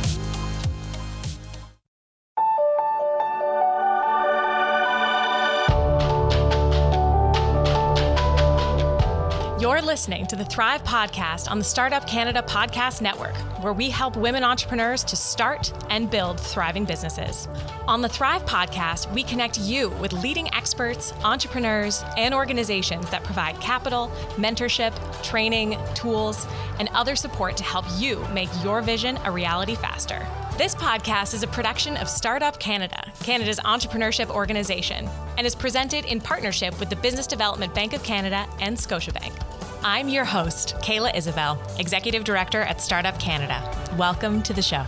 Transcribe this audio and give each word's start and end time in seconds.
Listening 9.97 10.27
to 10.27 10.36
the 10.36 10.44
Thrive 10.44 10.84
Podcast 10.84 11.50
on 11.50 11.56
the 11.56 11.64
Startup 11.64 12.06
Canada 12.06 12.44
Podcast 12.47 13.00
Network, 13.00 13.34
where 13.62 13.72
we 13.72 13.89
help 13.89 14.14
women 14.14 14.44
entrepreneurs 14.44 15.02
to 15.02 15.16
start 15.16 15.72
and 15.89 16.11
build 16.11 16.39
thriving 16.39 16.84
businesses. 16.84 17.48
On 17.89 18.02
the 18.02 18.08
Thrive 18.11 18.44
Podcast, 18.44 19.11
we 19.14 19.22
connect 19.22 19.58
you 19.58 19.89
with 19.89 20.12
leading 20.12 20.52
experts, 20.52 21.14
entrepreneurs, 21.24 22.05
and 22.19 22.34
organizations 22.34 23.08
that 23.08 23.24
provide 23.24 23.58
capital, 23.58 24.08
mentorship, 24.33 24.92
training, 25.22 25.78
tools, 25.94 26.47
and 26.78 26.91
other 26.91 27.17
support 27.17 27.56
to 27.56 27.64
help 27.64 27.86
you 27.97 28.22
make 28.34 28.50
your 28.62 28.83
vision 28.83 29.18
a 29.24 29.30
reality 29.30 29.77
faster. 29.77 30.27
This 30.58 30.74
podcast 30.74 31.33
is 31.33 31.42
a 31.42 31.46
production 31.46 31.96
of 31.96 32.07
Startup 32.07 32.58
Canada, 32.58 33.11
Canada's 33.20 33.61
entrepreneurship 33.61 34.28
organization, 34.28 35.08
and 35.39 35.46
is 35.46 35.55
presented 35.55 36.05
in 36.05 36.20
partnership 36.20 36.78
with 36.78 36.90
the 36.90 36.96
Business 36.96 37.27
Development 37.27 37.74
Bank 37.74 37.95
of 37.95 38.02
Canada 38.02 38.46
and 38.61 38.77
Scotiabank. 38.77 39.55
I'm 39.83 40.09
your 40.09 40.25
host, 40.25 40.75
Kayla 40.83 41.14
Isabelle, 41.14 41.63
Executive 41.79 42.25
Director 42.25 42.63
at 42.63 42.81
Startup 42.81 43.19
Canada. 43.19 43.63
Welcome 43.97 44.42
to 44.42 44.53
the 44.53 44.63
show. 44.63 44.85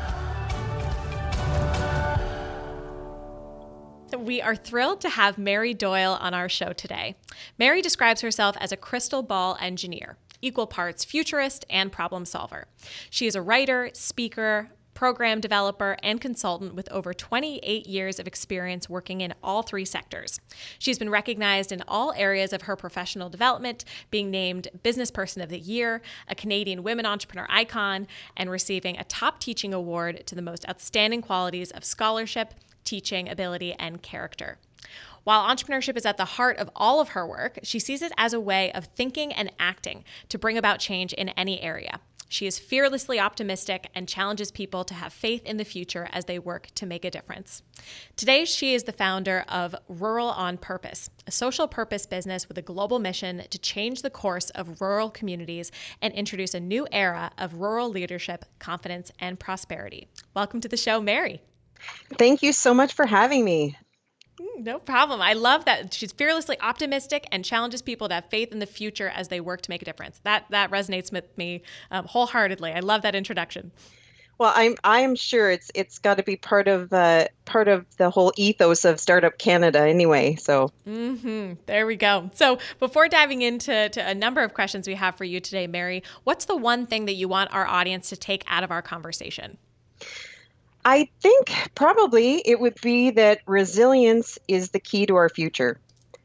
We 4.18 4.42
are 4.42 4.56
thrilled 4.56 5.00
to 5.02 5.10
have 5.10 5.38
Mary 5.38 5.74
Doyle 5.74 6.18
on 6.20 6.34
our 6.34 6.48
show 6.48 6.72
today. 6.72 7.16
Mary 7.58 7.80
describes 7.82 8.20
herself 8.22 8.56
as 8.60 8.72
a 8.72 8.76
crystal 8.76 9.22
ball 9.22 9.56
engineer, 9.60 10.16
equal 10.42 10.66
parts 10.66 11.04
futurist 11.04 11.64
and 11.70 11.92
problem 11.92 12.24
solver. 12.24 12.66
She 13.10 13.26
is 13.26 13.34
a 13.34 13.42
writer, 13.42 13.90
speaker, 13.92 14.70
program 14.98 15.38
developer, 15.38 15.96
and 16.02 16.20
consultant 16.20 16.74
with 16.74 16.90
over 16.90 17.14
28 17.14 17.86
years 17.86 18.18
of 18.18 18.26
experience 18.26 18.90
working 18.90 19.20
in 19.20 19.32
all 19.44 19.62
three 19.62 19.84
sectors. 19.84 20.40
She's 20.80 20.98
been 20.98 21.08
recognized 21.08 21.70
in 21.70 21.84
all 21.86 22.12
areas 22.16 22.52
of 22.52 22.62
her 22.62 22.74
professional 22.74 23.28
development, 23.28 23.84
being 24.10 24.28
named 24.28 24.66
Business 24.82 25.12
Person 25.12 25.40
of 25.40 25.50
the 25.50 25.58
Year, 25.60 26.02
a 26.26 26.34
Canadian 26.34 26.82
Women 26.82 27.06
Entrepreneur 27.06 27.46
Icon, 27.48 28.08
and 28.36 28.50
receiving 28.50 28.98
a 28.98 29.04
top 29.04 29.38
teaching 29.38 29.72
award 29.72 30.26
to 30.26 30.34
the 30.34 30.42
most 30.42 30.68
outstanding 30.68 31.22
qualities 31.22 31.70
of 31.70 31.84
scholarship, 31.84 32.54
teaching 32.82 33.28
ability, 33.28 33.74
and 33.74 34.02
character. 34.02 34.58
While 35.22 35.46
entrepreneurship 35.46 35.96
is 35.96 36.06
at 36.06 36.16
the 36.16 36.24
heart 36.24 36.56
of 36.56 36.70
all 36.74 37.00
of 37.00 37.10
her 37.10 37.24
work, 37.24 37.60
she 37.62 37.78
sees 37.78 38.02
it 38.02 38.10
as 38.18 38.32
a 38.32 38.40
way 38.40 38.72
of 38.72 38.86
thinking 38.86 39.32
and 39.32 39.52
acting 39.60 40.02
to 40.28 40.38
bring 40.38 40.58
about 40.58 40.80
change 40.80 41.12
in 41.12 41.28
any 41.28 41.60
area. 41.60 42.00
She 42.28 42.46
is 42.46 42.58
fearlessly 42.58 43.18
optimistic 43.18 43.88
and 43.94 44.06
challenges 44.06 44.50
people 44.50 44.84
to 44.84 44.94
have 44.94 45.12
faith 45.12 45.44
in 45.44 45.56
the 45.56 45.64
future 45.64 46.08
as 46.12 46.26
they 46.26 46.38
work 46.38 46.68
to 46.74 46.84
make 46.84 47.04
a 47.04 47.10
difference. 47.10 47.62
Today, 48.16 48.44
she 48.44 48.74
is 48.74 48.84
the 48.84 48.92
founder 48.92 49.44
of 49.48 49.74
Rural 49.88 50.28
on 50.28 50.58
Purpose, 50.58 51.08
a 51.26 51.30
social 51.30 51.66
purpose 51.66 52.04
business 52.04 52.46
with 52.46 52.58
a 52.58 52.62
global 52.62 52.98
mission 52.98 53.42
to 53.48 53.58
change 53.58 54.02
the 54.02 54.10
course 54.10 54.50
of 54.50 54.80
rural 54.80 55.08
communities 55.08 55.72
and 56.02 56.12
introduce 56.12 56.52
a 56.52 56.60
new 56.60 56.86
era 56.92 57.30
of 57.38 57.54
rural 57.54 57.88
leadership, 57.88 58.44
confidence, 58.58 59.10
and 59.18 59.40
prosperity. 59.40 60.06
Welcome 60.34 60.60
to 60.60 60.68
the 60.68 60.76
show, 60.76 61.00
Mary. 61.00 61.40
Thank 62.18 62.42
you 62.42 62.52
so 62.52 62.74
much 62.74 62.92
for 62.92 63.06
having 63.06 63.44
me. 63.44 63.76
Mm, 64.40 64.64
no 64.64 64.78
problem. 64.78 65.20
I 65.20 65.32
love 65.32 65.64
that 65.64 65.92
she's 65.92 66.12
fearlessly 66.12 66.58
optimistic 66.60 67.26
and 67.32 67.44
challenges 67.44 67.82
people 67.82 68.08
to 68.08 68.14
have 68.14 68.26
faith 68.30 68.52
in 68.52 68.58
the 68.58 68.66
future 68.66 69.08
as 69.08 69.28
they 69.28 69.40
work 69.40 69.62
to 69.62 69.70
make 69.70 69.82
a 69.82 69.84
difference. 69.84 70.20
That 70.24 70.46
that 70.50 70.70
resonates 70.70 71.12
with 71.12 71.36
me 71.36 71.62
um, 71.90 72.06
wholeheartedly. 72.06 72.72
I 72.72 72.80
love 72.80 73.02
that 73.02 73.14
introduction. 73.14 73.72
Well, 74.38 74.52
I'm 74.54 74.76
I'm 74.84 75.16
sure 75.16 75.50
it's 75.50 75.70
it's 75.74 75.98
got 75.98 76.18
to 76.18 76.22
be 76.22 76.36
part 76.36 76.68
of 76.68 76.92
uh, 76.92 77.26
part 77.44 77.66
of 77.66 77.84
the 77.96 78.08
whole 78.08 78.32
ethos 78.36 78.84
of 78.84 79.00
Startup 79.00 79.36
Canada 79.36 79.80
anyway. 79.80 80.36
So 80.36 80.70
mm-hmm. 80.86 81.54
there 81.66 81.86
we 81.86 81.96
go. 81.96 82.30
So 82.34 82.58
before 82.78 83.08
diving 83.08 83.42
into 83.42 83.88
to 83.88 84.08
a 84.08 84.14
number 84.14 84.42
of 84.42 84.54
questions 84.54 84.86
we 84.86 84.94
have 84.94 85.16
for 85.16 85.24
you 85.24 85.40
today, 85.40 85.66
Mary, 85.66 86.04
what's 86.22 86.44
the 86.44 86.56
one 86.56 86.86
thing 86.86 87.06
that 87.06 87.14
you 87.14 87.26
want 87.26 87.52
our 87.52 87.66
audience 87.66 88.10
to 88.10 88.16
take 88.16 88.44
out 88.46 88.62
of 88.62 88.70
our 88.70 88.82
conversation? 88.82 89.58
I 90.88 91.10
think 91.20 91.52
probably 91.74 92.36
it 92.46 92.58
would 92.58 92.80
be 92.80 93.10
that 93.10 93.40
resilience 93.44 94.38
is 94.48 94.70
the 94.70 94.80
key 94.80 95.04
to 95.04 95.16
our 95.16 95.28
future. 95.28 95.78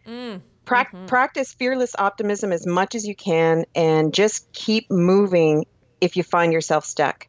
Mm, 0.07 0.39
pra- 0.63 0.85
mm-hmm. 0.85 1.05
Practice 1.05 1.53
fearless 1.53 1.93
optimism 1.99 2.53
as 2.53 2.65
much 2.65 2.95
as 2.95 3.05
you 3.05 3.13
can 3.13 3.65
and 3.75 4.13
just 4.13 4.49
keep 4.53 4.89
moving 4.89 5.65
if 5.99 6.15
you 6.15 6.23
find 6.23 6.53
yourself 6.53 6.85
stuck. 6.85 7.27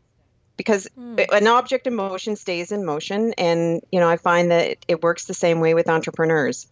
Because 0.57 0.87
mm. 0.97 1.27
an 1.33 1.49
object 1.49 1.89
of 1.89 1.95
motion 1.95 2.37
stays 2.37 2.71
in 2.71 2.85
motion. 2.85 3.35
And, 3.37 3.83
you 3.91 3.99
know, 3.99 4.09
I 4.09 4.17
find 4.17 4.53
that 4.53 4.85
it 4.87 5.03
works 5.03 5.25
the 5.25 5.35
same 5.35 5.59
way 5.59 5.75
with 5.75 5.89
entrepreneurs. 5.89 6.69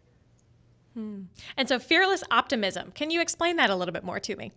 Hmm. 0.94 1.22
And 1.56 1.68
so, 1.68 1.80
fearless 1.80 2.22
optimism, 2.30 2.92
can 2.92 3.10
you 3.10 3.20
explain 3.20 3.56
that 3.56 3.68
a 3.68 3.74
little 3.74 3.92
bit 3.92 4.04
more 4.04 4.20
to 4.20 4.36
me? 4.36 4.52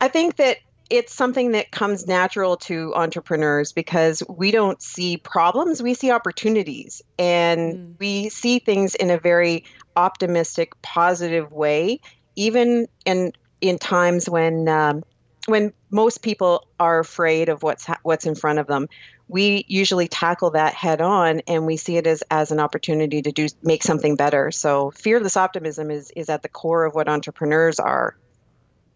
I 0.00 0.08
think 0.08 0.36
that 0.36 0.58
it's 0.90 1.14
something 1.14 1.52
that 1.52 1.70
comes 1.70 2.06
natural 2.06 2.56
to 2.56 2.92
entrepreneurs 2.94 3.72
because 3.72 4.22
we 4.28 4.50
don't 4.50 4.82
see 4.82 5.16
problems, 5.16 5.80
we 5.80 5.94
see 5.94 6.10
opportunities 6.10 7.00
and 7.18 7.76
mm. 7.76 7.94
we 8.00 8.28
see 8.28 8.58
things 8.58 8.96
in 8.96 9.10
a 9.10 9.18
very 9.18 9.64
optimistic, 9.96 10.72
positive 10.82 11.52
way, 11.52 12.00
even 12.34 12.88
in 13.06 13.32
in 13.60 13.78
times 13.78 14.28
when 14.28 14.68
um, 14.68 15.04
when 15.46 15.72
most 15.90 16.22
people 16.22 16.66
are 16.78 16.98
afraid 16.98 17.48
of 17.48 17.62
what's 17.62 17.86
ha- 17.86 18.00
what's 18.02 18.26
in 18.26 18.34
front 18.34 18.58
of 18.58 18.66
them. 18.66 18.88
We 19.28 19.64
usually 19.68 20.08
tackle 20.08 20.50
that 20.50 20.74
head 20.74 21.00
on 21.00 21.42
and 21.46 21.64
we 21.64 21.76
see 21.76 21.96
it 21.96 22.08
as, 22.08 22.24
as 22.32 22.50
an 22.50 22.58
opportunity 22.58 23.22
to 23.22 23.30
do 23.30 23.46
make 23.62 23.84
something 23.84 24.16
better. 24.16 24.50
So 24.50 24.90
fearless 24.90 25.36
optimism 25.36 25.92
is 25.92 26.10
is 26.16 26.28
at 26.28 26.42
the 26.42 26.48
core 26.48 26.84
of 26.84 26.94
what 26.96 27.08
entrepreneurs 27.08 27.78
are. 27.78 28.16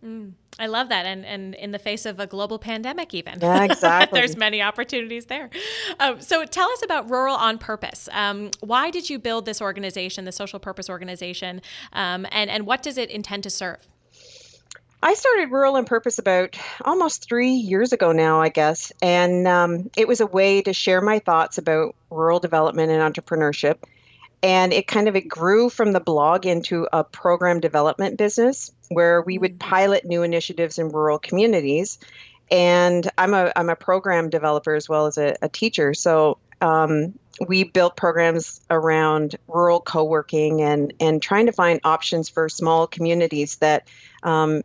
Mm, 0.04 0.32
I 0.58 0.66
love 0.66 0.90
that, 0.90 1.06
and 1.06 1.24
and 1.24 1.54
in 1.54 1.70
the 1.70 1.78
face 1.78 2.04
of 2.04 2.20
a 2.20 2.26
global 2.26 2.58
pandemic, 2.58 3.14
even 3.14 3.38
yeah, 3.40 3.64
exactly. 3.70 4.20
there's 4.20 4.36
many 4.36 4.60
opportunities 4.60 5.26
there. 5.26 5.48
Um, 5.98 6.20
so 6.20 6.44
tell 6.44 6.70
us 6.70 6.82
about 6.84 7.08
Rural 7.10 7.34
on 7.34 7.56
Purpose. 7.56 8.08
Um, 8.12 8.50
why 8.60 8.90
did 8.90 9.08
you 9.08 9.18
build 9.18 9.46
this 9.46 9.62
organization, 9.62 10.26
the 10.26 10.32
social 10.32 10.58
purpose 10.58 10.90
organization, 10.90 11.62
um, 11.94 12.26
and 12.32 12.50
and 12.50 12.66
what 12.66 12.82
does 12.82 12.98
it 12.98 13.10
intend 13.10 13.44
to 13.44 13.50
serve? 13.50 13.78
I 15.02 15.14
started 15.14 15.50
Rural 15.50 15.76
on 15.76 15.86
Purpose 15.86 16.18
about 16.18 16.56
almost 16.82 17.26
three 17.26 17.52
years 17.52 17.92
ago 17.92 18.12
now, 18.12 18.42
I 18.42 18.50
guess, 18.50 18.92
and 19.00 19.48
um, 19.48 19.90
it 19.96 20.06
was 20.06 20.20
a 20.20 20.26
way 20.26 20.60
to 20.62 20.74
share 20.74 21.00
my 21.00 21.18
thoughts 21.18 21.56
about 21.56 21.94
rural 22.10 22.40
development 22.40 22.90
and 22.90 23.14
entrepreneurship 23.14 23.78
and 24.44 24.74
it 24.74 24.86
kind 24.86 25.08
of 25.08 25.16
it 25.16 25.26
grew 25.26 25.70
from 25.70 25.92
the 25.92 26.00
blog 26.00 26.44
into 26.44 26.86
a 26.92 27.02
program 27.02 27.60
development 27.60 28.18
business 28.18 28.70
where 28.88 29.22
we 29.22 29.38
would 29.38 29.56
mm. 29.56 29.58
pilot 29.60 30.04
new 30.04 30.22
initiatives 30.22 30.78
in 30.78 30.88
rural 30.88 31.19
communities. 31.19 31.98
And 32.50 33.10
i'm 33.16 33.32
a 33.32 33.52
i'm 33.56 33.70
a 33.70 33.76
program 33.76 34.28
developer 34.28 34.75
as 34.75 34.88
well 34.88 35.06
as 35.06 35.19
a, 35.19 35.36
a 35.40 35.48
teacher. 35.48 35.94
So 35.94 36.38
um, 36.60 37.19
we 37.46 37.64
built 37.64 37.96
programs 37.96 38.60
around 38.70 39.36
rural 39.48 39.81
co-working 39.81 40.62
and 40.62 40.92
and 41.00 41.20
trying 41.20 41.46
to 41.46 41.52
find 41.52 41.81
options 41.84 42.28
for 42.28 42.48
small 42.48 42.86
communities 42.86 43.56
that 43.56 43.88
um, 44.22 44.62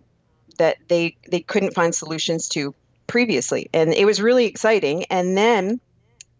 that 0.58 0.78
they 0.88 1.16
they 1.30 1.40
couldn't 1.40 1.74
find 1.74 1.96
solutions 1.96 2.48
to 2.50 2.76
previously. 3.08 3.70
And 3.74 3.94
it 3.94 4.06
was 4.06 4.22
really 4.22 4.46
exciting. 4.46 5.06
And 5.06 5.38
then 5.38 5.80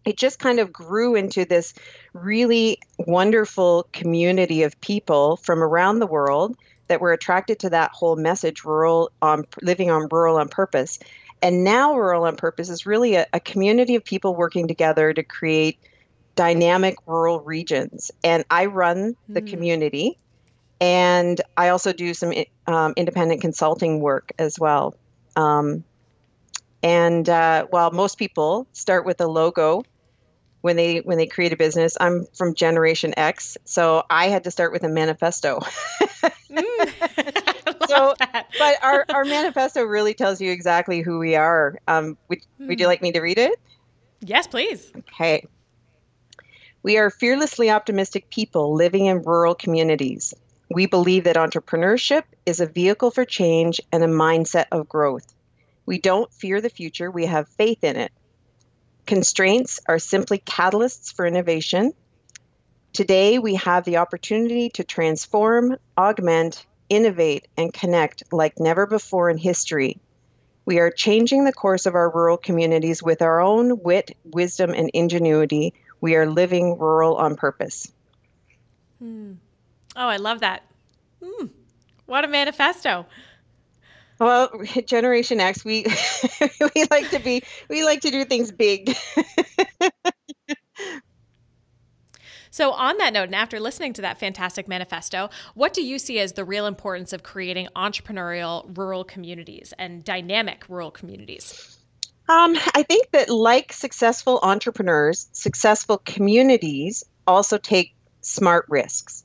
it 0.04 0.16
just 0.16 0.38
kind 0.38 0.60
of 0.60 0.72
grew 0.72 1.14
into 1.14 1.44
this 1.44 1.74
really 2.14 2.78
wonderful 2.98 3.88
community 3.92 4.62
of 4.62 4.80
people 4.80 5.36
from 5.36 5.62
around 5.62 5.98
the 5.98 6.06
world 6.06 6.56
that 6.90 7.00
were 7.00 7.12
attracted 7.12 7.60
to 7.60 7.70
that 7.70 7.92
whole 7.92 8.16
message 8.16 8.64
rural 8.64 9.12
on 9.22 9.46
living 9.62 9.92
on 9.92 10.08
rural 10.10 10.36
on 10.38 10.48
purpose 10.48 10.98
and 11.40 11.62
now 11.62 11.94
rural 11.94 12.24
on 12.24 12.34
purpose 12.34 12.68
is 12.68 12.84
really 12.84 13.14
a, 13.14 13.26
a 13.32 13.38
community 13.38 13.94
of 13.94 14.04
people 14.04 14.34
working 14.34 14.66
together 14.66 15.12
to 15.12 15.22
create 15.22 15.78
dynamic 16.34 16.96
rural 17.06 17.38
regions 17.40 18.10
and 18.24 18.44
i 18.50 18.66
run 18.66 19.14
the 19.28 19.40
mm. 19.40 19.46
community 19.46 20.18
and 20.80 21.40
i 21.56 21.68
also 21.68 21.92
do 21.92 22.12
some 22.12 22.32
um, 22.66 22.92
independent 22.96 23.40
consulting 23.40 24.00
work 24.00 24.32
as 24.36 24.58
well 24.58 24.96
um, 25.36 25.84
and 26.82 27.28
uh, 27.28 27.66
while 27.70 27.92
most 27.92 28.18
people 28.18 28.66
start 28.72 29.06
with 29.06 29.20
a 29.20 29.28
logo 29.28 29.84
when 30.60 30.76
they 30.76 30.98
when 30.98 31.18
they 31.18 31.26
create 31.26 31.52
a 31.52 31.56
business, 31.56 31.96
I'm 32.00 32.26
from 32.34 32.54
Generation 32.54 33.14
X, 33.16 33.56
so 33.64 34.04
I 34.10 34.28
had 34.28 34.44
to 34.44 34.50
start 34.50 34.72
with 34.72 34.84
a 34.84 34.88
manifesto. 34.88 35.60
mm, 36.50 37.86
so, 37.88 38.14
but 38.58 38.76
our, 38.82 39.04
our 39.10 39.24
manifesto 39.24 39.82
really 39.82 40.14
tells 40.14 40.40
you 40.40 40.50
exactly 40.50 41.00
who 41.00 41.18
we 41.18 41.36
are. 41.36 41.78
Um, 41.88 42.16
would, 42.28 42.40
mm. 42.60 42.68
would 42.68 42.80
you 42.80 42.86
hmm. 42.86 42.90
like 42.90 43.02
me 43.02 43.12
to 43.12 43.20
read 43.20 43.38
it? 43.38 43.58
Yes, 44.20 44.46
please. 44.46 44.92
Okay. 44.96 45.46
We 46.82 46.96
are 46.96 47.10
fearlessly 47.10 47.70
optimistic 47.70 48.30
people 48.30 48.74
living 48.74 49.06
in 49.06 49.22
rural 49.22 49.54
communities. 49.54 50.34
We 50.70 50.86
believe 50.86 51.24
that 51.24 51.36
entrepreneurship 51.36 52.22
is 52.46 52.60
a 52.60 52.66
vehicle 52.66 53.10
for 53.10 53.24
change 53.24 53.80
and 53.92 54.02
a 54.02 54.08
mindset 54.08 54.66
of 54.72 54.88
growth. 54.88 55.34
We 55.84 55.98
don't 55.98 56.32
fear 56.32 56.60
the 56.60 56.70
future, 56.70 57.10
we 57.10 57.26
have 57.26 57.48
faith 57.48 57.82
in 57.82 57.96
it. 57.96 58.12
Constraints 59.06 59.80
are 59.86 59.98
simply 59.98 60.38
catalysts 60.38 61.12
for 61.12 61.26
innovation. 61.26 61.92
Today, 62.92 63.38
we 63.38 63.54
have 63.54 63.84
the 63.84 63.98
opportunity 63.98 64.68
to 64.70 64.84
transform, 64.84 65.76
augment, 65.96 66.66
innovate, 66.88 67.46
and 67.56 67.72
connect 67.72 68.24
like 68.32 68.58
never 68.58 68.86
before 68.86 69.30
in 69.30 69.38
history. 69.38 69.98
We 70.64 70.78
are 70.78 70.90
changing 70.90 71.44
the 71.44 71.52
course 71.52 71.86
of 71.86 71.94
our 71.94 72.10
rural 72.10 72.36
communities 72.36 73.02
with 73.02 73.22
our 73.22 73.40
own 73.40 73.82
wit, 73.82 74.16
wisdom, 74.24 74.70
and 74.70 74.90
ingenuity. 74.92 75.72
We 76.00 76.16
are 76.16 76.26
living 76.26 76.78
rural 76.78 77.16
on 77.16 77.36
purpose. 77.36 77.90
Hmm. 78.98 79.34
Oh, 79.96 80.06
I 80.08 80.16
love 80.16 80.40
that. 80.40 80.62
Hmm. 81.22 81.46
What 82.06 82.24
a 82.24 82.28
manifesto. 82.28 83.06
Well, 84.18 84.50
Generation 84.86 85.40
X, 85.40 85.64
we 85.64 85.86
we 86.74 86.84
like 86.90 87.10
to 87.10 87.20
be 87.20 87.42
we 87.68 87.84
like 87.84 88.00
to 88.02 88.10
do 88.10 88.24
things 88.24 88.52
big. 88.52 88.94
So, 92.50 92.72
on 92.72 92.98
that 92.98 93.12
note, 93.12 93.24
and 93.24 93.34
after 93.34 93.60
listening 93.60 93.92
to 93.94 94.02
that 94.02 94.18
fantastic 94.18 94.68
manifesto, 94.68 95.30
what 95.54 95.72
do 95.72 95.82
you 95.82 95.98
see 95.98 96.18
as 96.18 96.32
the 96.32 96.44
real 96.44 96.66
importance 96.66 97.12
of 97.12 97.22
creating 97.22 97.68
entrepreneurial 97.76 98.76
rural 98.76 99.04
communities 99.04 99.72
and 99.78 100.04
dynamic 100.04 100.64
rural 100.68 100.90
communities? 100.90 101.78
Um, 102.28 102.56
I 102.74 102.82
think 102.82 103.10
that, 103.12 103.28
like 103.28 103.72
successful 103.72 104.40
entrepreneurs, 104.42 105.28
successful 105.32 105.98
communities 105.98 107.04
also 107.26 107.58
take 107.58 107.94
smart 108.20 108.66
risks. 108.68 109.24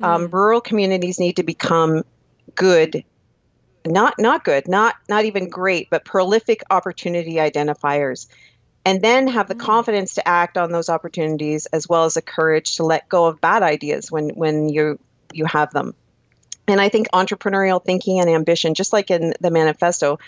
Mm. 0.00 0.06
Um, 0.06 0.28
rural 0.28 0.60
communities 0.60 1.18
need 1.20 1.36
to 1.36 1.42
become 1.42 2.04
good 2.54 3.04
not 3.86 4.14
not 4.18 4.44
good, 4.44 4.68
not 4.68 4.96
not 5.08 5.24
even 5.24 5.48
great, 5.48 5.88
but 5.90 6.04
prolific 6.04 6.62
opportunity 6.70 7.34
identifiers. 7.34 8.26
And 8.84 9.02
then 9.02 9.28
have 9.28 9.48
the 9.48 9.54
mm. 9.54 9.60
confidence 9.60 10.14
to 10.14 10.26
act 10.26 10.56
on 10.56 10.72
those 10.72 10.88
opportunities 10.88 11.66
as 11.66 11.88
well 11.88 12.04
as 12.04 12.14
the 12.14 12.22
courage 12.22 12.76
to 12.76 12.84
let 12.84 13.08
go 13.08 13.26
of 13.26 13.40
bad 13.40 13.62
ideas 13.62 14.10
when 14.10 14.30
when 14.30 14.68
you 14.68 14.98
you 15.32 15.44
have 15.44 15.70
them. 15.72 15.94
And 16.66 16.80
I 16.80 16.88
think 16.88 17.08
entrepreneurial 17.10 17.84
thinking 17.84 18.20
and 18.20 18.30
ambition, 18.30 18.74
just 18.74 18.92
like 18.92 19.10
in 19.10 19.34
the 19.40 19.50
manifesto, 19.50 20.18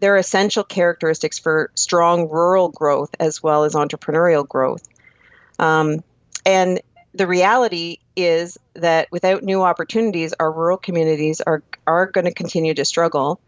they're 0.00 0.16
essential 0.16 0.64
characteristics 0.64 1.38
for 1.38 1.70
strong 1.74 2.28
rural 2.28 2.68
growth 2.68 3.14
as 3.20 3.40
well 3.42 3.62
as 3.62 3.74
entrepreneurial 3.74 4.46
growth. 4.46 4.88
Um, 5.60 6.02
and 6.44 6.80
the 7.14 7.26
reality 7.26 7.98
is 8.16 8.58
that 8.74 9.08
without 9.12 9.44
new 9.44 9.62
opportunities, 9.62 10.34
our 10.40 10.50
rural 10.50 10.76
communities 10.76 11.40
are 11.40 11.62
are 11.86 12.06
going 12.06 12.24
to 12.24 12.34
continue 12.34 12.74
to 12.74 12.84
struggle, 12.84 13.40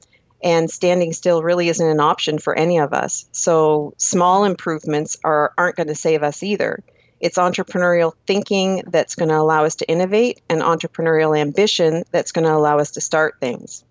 and 0.45 0.71
standing 0.71 1.15
still 1.15 1.43
really 1.43 1.69
isn't 1.71 1.89
an 1.89 2.01
option 2.01 2.39
for 2.39 2.55
any 2.55 2.79
of 2.79 2.93
us. 2.93 3.27
So 3.33 3.95
small 3.97 4.45
improvements 4.45 5.17
are 5.25 5.55
aren't 5.57 5.77
going 5.77 5.89
to 5.89 5.95
save 5.95 6.23
us 6.23 6.43
either. 6.43 6.85
It's 7.19 7.39
entrepreneurial 7.39 8.13
thinking 8.27 8.83
that's 8.87 9.15
going 9.15 9.31
to 9.31 9.39
allow 9.39 9.65
us 9.65 9.77
to 9.77 9.91
innovate, 9.91 10.43
and 10.51 10.61
entrepreneurial 10.61 11.37
ambition 11.39 12.05
that's 12.11 12.33
going 12.33 12.45
to 12.45 12.55
allow 12.55 12.79
us 12.79 12.93
to 12.93 13.01
start 13.01 13.37
things. 13.41 13.83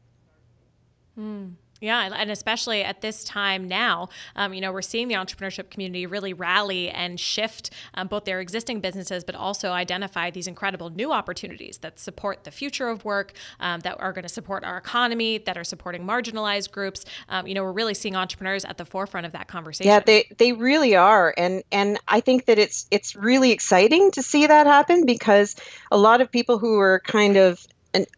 Mm. 1.18 1.54
Yeah, 1.84 2.10
and 2.16 2.32
especially 2.32 2.82
at 2.82 3.02
this 3.02 3.26
time 3.26 3.68
now, 3.68 4.08
um, 4.38 4.54
you 4.54 4.62
know, 4.62 4.72
we're 4.72 4.82
seeing 4.82 5.10
the 5.10 5.16
entrepreneurship 5.16 5.70
community 5.70 6.06
really 6.06 6.32
rally 6.32 6.90
and 6.90 7.20
shift 7.20 7.72
um, 7.96 8.08
both 8.08 8.24
their 8.24 8.40
existing 8.40 8.80
businesses, 8.80 9.26
but 9.26 9.36
also 9.36 9.72
identify 9.72 10.32
these 10.32 10.48
incredible 10.48 10.92
new 10.92 11.12
opportunities 11.12 11.80
that 11.80 12.00
support 12.00 12.46
the 12.46 12.52
future 12.52 12.88
of 12.88 13.04
work, 13.04 13.34
um, 13.60 13.82
that 13.82 14.00
are 14.00 14.14
going 14.14 14.24
to 14.24 14.30
support 14.30 14.64
our 14.64 14.78
economy, 14.78 15.40
that 15.40 15.58
are 15.58 15.66
supporting 15.66 16.06
marginalized 16.06 16.72
groups. 16.72 17.04
Um, 17.28 17.48
you 17.48 17.54
know, 17.54 17.64
we're 17.64 17.74
really 17.74 17.96
seeing 17.96 18.16
entrepreneurs 18.16 18.64
at 18.64 18.78
the 18.78 18.86
forefront 18.86 19.26
of 19.26 19.34
that 19.34 19.50
conversation. 19.50 19.90
Yeah, 19.90 20.00
they 20.00 20.30
they 20.38 20.54
really 20.54 20.96
are, 20.96 21.34
and 21.38 21.64
and 21.74 22.00
I 22.08 22.22
think 22.22 22.46
that 22.46 22.58
it's 22.58 22.88
it's 22.92 23.14
really 23.14 23.52
exciting 23.52 24.10
to 24.12 24.24
see 24.24 24.48
that 24.48 24.68
happen 24.68 25.06
because 25.06 25.58
a 25.92 25.98
lot 25.98 26.22
of 26.22 26.32
people 26.32 26.60
who 26.60 26.80
are 26.80 27.02
kind 27.06 27.36
of 27.36 27.68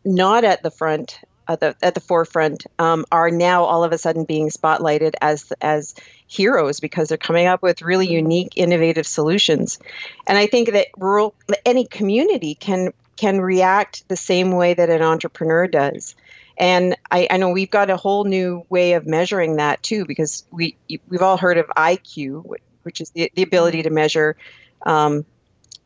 not 0.06 0.44
at 0.44 0.62
the 0.62 0.70
front 0.70 1.20
at 1.48 1.60
the 1.60 1.76
at 1.82 1.94
the 1.94 2.00
forefront 2.00 2.66
um, 2.80 3.06
are 3.12 3.30
now 3.30 3.64
all 3.64 3.84
of 3.84 3.92
a 3.92 3.98
sudden 3.98 4.26
being 4.26 4.50
spotlighted 4.50 5.14
as 5.22 5.52
as 5.62 5.96
heroes 6.28 6.80
because 6.80 7.10
they're 7.10 7.18
coming 7.18 7.48
up 7.48 7.62
with 7.62 7.82
really 7.82 8.08
unique, 8.08 8.54
innovative 8.56 9.06
solutions. 9.06 9.80
And 10.28 10.38
I 10.38 10.48
think 10.48 10.72
that 10.72 10.88
rural 10.98 11.36
any 11.66 11.86
community 11.86 12.56
can 12.56 12.94
can 13.18 13.40
react 13.40 14.08
the 14.10 14.18
same 14.18 14.52
way 14.52 14.74
that 14.74 14.90
an 14.90 15.02
entrepreneur 15.02 15.68
does. 15.68 16.16
And 16.58 16.96
I, 17.12 17.28
I 17.30 17.38
know 17.38 17.50
we've 17.50 17.70
got 17.70 17.90
a 17.90 17.98
whole 17.98 18.24
new 18.24 18.66
way 18.70 18.94
of 18.94 19.06
measuring 19.06 19.58
that 19.58 19.84
too, 19.84 20.06
because 20.06 20.46
we 20.52 20.78
we've 20.88 21.22
all 21.22 21.38
heard 21.38 21.58
of 21.58 21.68
IQ, 21.78 22.56
which 22.84 23.02
is 23.02 23.10
the, 23.12 23.32
the 23.36 23.44
ability 23.44 23.84
to 23.84 23.90
measure 23.90 24.36
um, 24.86 25.26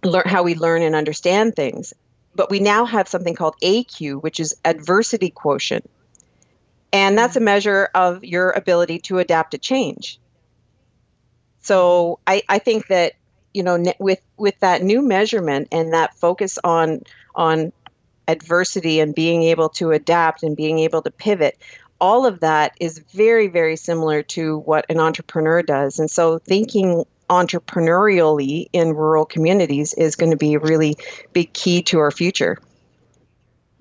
learn 0.03 0.23
how 0.25 0.43
we 0.43 0.55
learn 0.55 0.81
and 0.81 0.95
understand 0.95 1.55
things 1.55 1.93
but 2.35 2.49
we 2.49 2.59
now 2.59 2.85
have 2.85 3.07
something 3.07 3.35
called 3.35 3.55
AQ, 3.61 4.21
which 4.21 4.39
is 4.39 4.55
adversity 4.65 5.29
quotient. 5.29 5.89
And 6.91 7.17
that's 7.17 7.35
a 7.35 7.41
measure 7.41 7.89
of 7.93 8.23
your 8.23 8.51
ability 8.51 8.99
to 8.99 9.19
adapt 9.19 9.51
to 9.51 9.57
change. 9.57 10.19
So 11.61 12.19
I, 12.25 12.41
I 12.49 12.59
think 12.59 12.87
that 12.87 13.13
you 13.53 13.63
know 13.63 13.83
with 13.99 14.21
with 14.37 14.59
that 14.59 14.83
new 14.83 15.01
measurement 15.01 15.67
and 15.71 15.93
that 15.93 16.15
focus 16.15 16.57
on 16.63 17.01
on 17.35 17.71
adversity 18.27 18.99
and 18.99 19.15
being 19.15 19.43
able 19.43 19.69
to 19.69 19.91
adapt 19.91 20.43
and 20.43 20.55
being 20.55 20.79
able 20.79 21.01
to 21.01 21.11
pivot 21.11 21.57
all 21.99 22.25
of 22.25 22.39
that 22.41 22.75
is 22.79 22.99
very 23.13 23.47
very 23.47 23.75
similar 23.75 24.21
to 24.21 24.59
what 24.59 24.85
an 24.89 24.99
entrepreneur 24.99 25.63
does 25.63 25.99
and 25.99 26.11
so 26.11 26.37
thinking 26.37 27.03
entrepreneurially 27.29 28.67
in 28.73 28.93
rural 28.93 29.25
communities 29.25 29.93
is 29.93 30.15
going 30.15 30.31
to 30.31 30.37
be 30.37 30.55
a 30.55 30.59
really 30.59 30.95
big 31.33 31.53
key 31.53 31.81
to 31.83 31.99
our 31.99 32.11
future. 32.11 32.57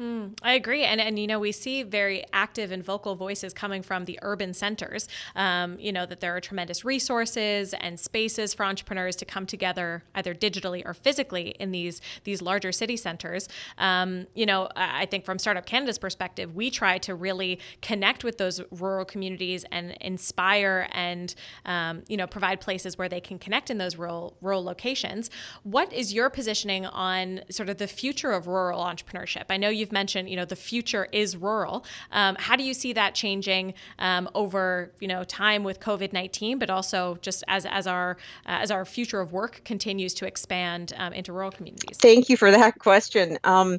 Mm, 0.01 0.39
I 0.45 0.53
agree, 0.53 0.85
and 0.85 1.01
and 1.01 1.19
you 1.19 1.27
know 1.27 1.41
we 1.41 1.51
see 1.51 1.83
very 1.83 2.25
active 2.33 2.71
and 2.71 2.85
vocal 2.85 3.17
voices 3.17 3.53
coming 3.53 3.83
from 3.83 4.05
the 4.05 4.17
urban 4.23 4.55
centers. 4.55 5.09
Um, 5.35 5.77
you 5.81 5.91
know 5.91 6.07
that 6.07 6.21
there 6.21 6.37
are 6.37 6.41
tremendous 6.41 6.85
resources 6.85 7.75
and 7.75 7.99
spaces 7.99 8.55
for 8.55 8.65
entrepreneurs 8.65 9.17
to 9.17 9.25
come 9.25 9.45
together, 9.45 10.05
either 10.15 10.37
digitally 10.37 10.85
or 10.87 10.95
physically, 10.95 11.49
in 11.59 11.73
these 11.73 12.01
these 12.23 12.41
larger 12.41 12.71
city 12.71 12.97
centers. 12.97 13.49
Um, 13.77 14.29
you 14.37 14.47
know, 14.47 14.69
I 14.77 15.07
think 15.07 15.25
from 15.25 15.37
Startup 15.37 15.67
Canada's 15.67 15.99
perspective, 15.99 16.55
we 16.55 16.71
try 16.71 16.99
to 16.99 17.17
really 17.17 17.59
connect 17.83 18.23
with 18.23 18.39
those 18.39 18.61
rural 18.71 19.05
communities 19.05 19.65
and 19.73 19.97
inspire 20.01 20.87
and 20.93 21.35
um, 21.65 22.05
you 22.07 22.17
know 22.17 22.29
provide 22.29 22.61
places 22.61 22.97
where 22.97 23.09
they 23.09 23.21
can 23.21 23.37
connect 23.41 23.69
in 23.69 23.79
those 23.79 23.97
rural 23.97 24.37
rural 24.43 24.63
locations. 24.63 25.29
What 25.65 25.93
is 25.93 26.15
your 26.15 26.31
positioning 26.31 26.87
on 26.87 27.41
sort 27.51 27.69
of 27.69 27.79
the 27.79 27.89
future 27.89 28.31
of 28.31 28.47
rural 28.47 28.79
entrepreneurship? 28.81 29.47
I 29.51 29.57
know 29.57 29.69
you've 29.69 29.88
mentioned, 29.93 30.29
you 30.29 30.37
know, 30.37 30.45
the 30.45 30.57
future 30.57 31.09
is 31.13 31.37
rural. 31.37 31.85
Um, 32.13 32.37
how 32.39 32.57
do 32.57 32.63
you 32.63 32.75
see 32.75 32.93
that 32.95 33.15
changing 33.15 33.75
um, 33.99 34.29
over, 34.35 34.93
you 35.01 35.09
know, 35.09 35.25
time 35.25 35.65
with 35.65 35.81
COVID 35.81 36.13
nineteen, 36.13 36.59
but 36.59 36.71
also 36.71 37.19
just 37.21 37.45
as 37.49 37.67
as 37.67 37.87
our 37.87 38.17
uh, 38.47 38.59
as 38.63 38.71
our 38.71 38.85
future 38.85 39.21
of 39.21 39.33
work 39.33 39.63
continues 39.65 40.15
to 40.15 40.27
expand 40.27 40.93
um, 40.97 41.13
into 41.13 41.33
rural 41.33 41.51
communities? 41.51 41.97
Thank 41.99 42.29
you 42.29 42.37
for 42.37 42.51
that 42.51 42.79
question. 42.79 43.39
Um, 43.45 43.79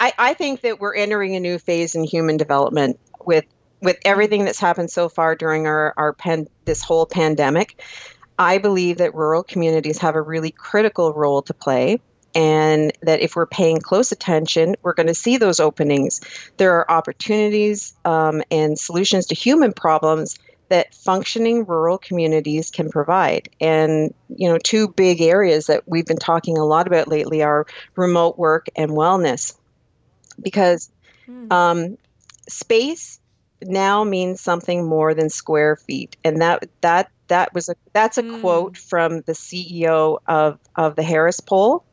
I, 0.00 0.12
I 0.18 0.34
think 0.34 0.62
that 0.62 0.80
we're 0.80 0.94
entering 0.94 1.34
a 1.36 1.40
new 1.40 1.58
phase 1.58 1.94
in 1.94 2.04
human 2.04 2.36
development 2.36 2.98
with 3.24 3.44
with 3.80 3.98
everything 4.04 4.44
that's 4.44 4.58
happened 4.58 4.90
so 4.90 5.08
far 5.08 5.34
during 5.34 5.66
our 5.66 5.94
our 5.96 6.12
pen 6.12 6.48
this 6.64 6.82
whole 6.82 7.06
pandemic. 7.06 7.80
I 8.38 8.58
believe 8.58 8.98
that 8.98 9.14
rural 9.14 9.44
communities 9.44 9.98
have 9.98 10.16
a 10.16 10.22
really 10.22 10.50
critical 10.50 11.12
role 11.12 11.42
to 11.42 11.54
play 11.54 12.00
and 12.34 12.92
that 13.02 13.20
if 13.20 13.36
we're 13.36 13.46
paying 13.46 13.78
close 13.78 14.12
attention, 14.12 14.76
we're 14.82 14.94
going 14.94 15.06
to 15.06 15.14
see 15.14 15.36
those 15.36 15.60
openings. 15.60 16.20
There 16.56 16.74
are 16.74 16.90
opportunities 16.90 17.94
um, 18.04 18.42
and 18.50 18.78
solutions 18.78 19.26
to 19.26 19.34
human 19.34 19.72
problems 19.72 20.38
that 20.68 20.94
functioning 20.94 21.64
rural 21.66 21.98
communities 21.98 22.70
can 22.70 22.90
provide. 22.90 23.48
And, 23.60 24.14
you 24.28 24.48
know, 24.48 24.58
two 24.58 24.88
big 24.88 25.20
areas 25.20 25.66
that 25.66 25.86
we've 25.86 26.06
been 26.06 26.16
talking 26.16 26.58
a 26.58 26.64
lot 26.64 26.86
about 26.86 27.06
lately 27.06 27.42
are 27.42 27.66
remote 27.96 28.38
work 28.38 28.66
and 28.74 28.90
wellness. 28.90 29.56
Because 30.40 30.90
mm. 31.28 31.52
um, 31.52 31.98
space 32.48 33.20
now 33.62 34.02
means 34.04 34.40
something 34.40 34.84
more 34.84 35.14
than 35.14 35.28
square 35.28 35.76
feet. 35.76 36.16
And 36.24 36.40
that, 36.42 36.64
that, 36.80 37.10
that 37.28 37.54
was 37.54 37.68
a 37.68 37.76
that's 37.92 38.18
a 38.18 38.22
mm. 38.22 38.40
quote 38.40 38.76
from 38.76 39.20
the 39.22 39.32
CEO 39.32 40.18
of, 40.26 40.58
of 40.76 40.96
the 40.96 41.02
Harris 41.02 41.40
poll 41.40 41.84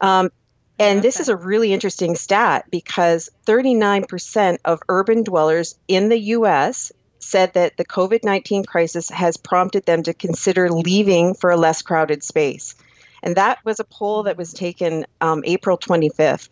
um, 0.00 0.30
and 0.78 1.02
this 1.02 1.20
is 1.20 1.28
a 1.28 1.36
really 1.36 1.74
interesting 1.74 2.14
stat 2.14 2.64
because 2.70 3.28
39% 3.46 4.58
of 4.64 4.80
urban 4.88 5.24
dwellers 5.24 5.78
in 5.88 6.08
the 6.08 6.18
US 6.18 6.90
said 7.18 7.52
that 7.52 7.76
the 7.76 7.84
COVID 7.84 8.24
19 8.24 8.64
crisis 8.64 9.10
has 9.10 9.36
prompted 9.36 9.84
them 9.84 10.02
to 10.04 10.14
consider 10.14 10.70
leaving 10.70 11.34
for 11.34 11.50
a 11.50 11.56
less 11.56 11.82
crowded 11.82 12.24
space. 12.24 12.74
And 13.22 13.36
that 13.36 13.58
was 13.64 13.78
a 13.78 13.84
poll 13.84 14.22
that 14.22 14.38
was 14.38 14.54
taken 14.54 15.04
um, 15.20 15.42
April 15.44 15.76
25th. 15.76 16.48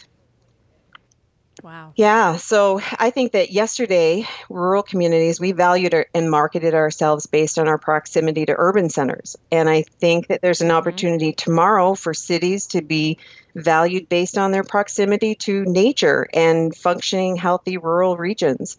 Wow. 1.62 1.92
Yeah. 1.96 2.36
So 2.36 2.80
I 2.98 3.10
think 3.10 3.32
that 3.32 3.50
yesterday, 3.50 4.26
rural 4.48 4.82
communities, 4.82 5.40
we 5.40 5.52
valued 5.52 5.94
and 6.14 6.30
marketed 6.30 6.74
ourselves 6.74 7.26
based 7.26 7.58
on 7.58 7.68
our 7.68 7.78
proximity 7.78 8.46
to 8.46 8.54
urban 8.56 8.90
centers. 8.90 9.36
And 9.50 9.68
I 9.68 9.82
think 9.82 10.28
that 10.28 10.40
there's 10.40 10.60
an 10.60 10.68
mm-hmm. 10.68 10.76
opportunity 10.76 11.32
tomorrow 11.32 11.94
for 11.94 12.14
cities 12.14 12.66
to 12.68 12.82
be 12.82 13.18
valued 13.54 14.08
based 14.08 14.38
on 14.38 14.52
their 14.52 14.64
proximity 14.64 15.34
to 15.34 15.64
nature 15.64 16.28
and 16.32 16.74
functioning, 16.74 17.36
healthy 17.36 17.76
rural 17.76 18.16
regions. 18.16 18.76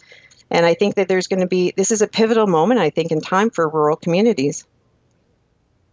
And 0.50 0.66
I 0.66 0.74
think 0.74 0.96
that 0.96 1.08
there's 1.08 1.28
going 1.28 1.42
to 1.42 1.48
be, 1.48 1.74
this 1.76 1.92
is 1.92 2.02
a 2.02 2.08
pivotal 2.08 2.48
moment, 2.48 2.80
I 2.80 2.90
think, 2.90 3.12
in 3.12 3.22
time 3.22 3.50
for 3.50 3.68
rural 3.68 3.98
communities. 3.98 4.66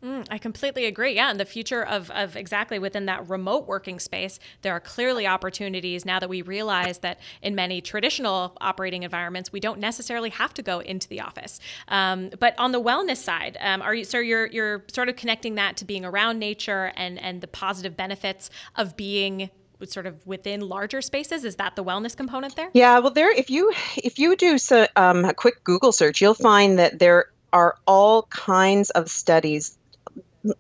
Mm, 0.03 0.26
I 0.31 0.38
completely 0.38 0.85
agree. 0.85 1.15
Yeah, 1.15 1.31
in 1.31 1.38
the 1.38 1.47
future 1.47 1.83
of, 1.85 2.11
of 2.11 2.37
exactly 2.37 2.79
within 2.79 3.07
that 3.07 3.29
remote 3.29 3.67
working 3.67 3.99
space, 3.99 4.38
there 4.61 4.73
are 4.75 4.81
clearly 4.81 5.26
opportunities 5.26 6.05
now 6.05 6.21
that 6.21 6.29
we 6.29 6.43
realize 6.43 6.99
that 6.99 7.19
in 7.41 7.55
many 7.55 7.81
traditional 7.81 8.57
operating 8.61 9.05
environments, 9.05 9.53
we 9.53 9.61
don't 9.61 9.81
necessarily 9.81 10.29
have 10.31 10.53
to 10.55 10.62
go 10.62 10.81
into 10.81 11.09
the 11.09 11.21
office. 11.21 11.61
Um, 11.88 12.31
but 12.38 12.55
on 12.59 12.73
the 12.73 12.81
wellness 12.81 13.17
side, 13.17 13.57
um, 13.61 13.81
are 13.81 13.95
you 13.95 14.05
so 14.05 14.19
you're 14.19 14.47
you're 14.47 14.85
sort 14.93 15.09
of 15.09 15.17
connecting 15.17 15.55
that 15.55 15.79
to 15.79 15.85
being 15.87 16.05
around 16.05 16.38
nature 16.38 16.93
and 16.97 17.19
and 17.19 17.41
the 17.41 17.49
positive 17.49 17.97
benefits 17.97 18.50
of 18.76 18.97
being 18.97 19.50
sort 19.85 20.07
of 20.07 20.26
within 20.26 20.61
larger 20.61 21.03
spaces 21.03 21.45
is 21.45 21.57
that 21.57 21.76
the 21.76 21.85
wellness 21.85 22.17
component 22.17 22.57
there 22.57 22.71
yeah 22.73 22.99
well 22.99 23.11
there 23.11 23.31
if 23.31 23.50
you 23.50 23.71
if 23.97 24.19
you 24.19 24.35
do 24.35 24.57
so, 24.57 24.87
um, 24.97 25.23
a 25.26 25.35
quick 25.35 25.62
google 25.65 25.93
search 25.93 26.23
you'll 26.23 26.33
find 26.33 26.79
that 26.79 26.99
there 26.99 27.26
are 27.53 27.76
all 27.87 28.23
kinds 28.25 28.88
of 28.91 29.11
studies 29.11 29.76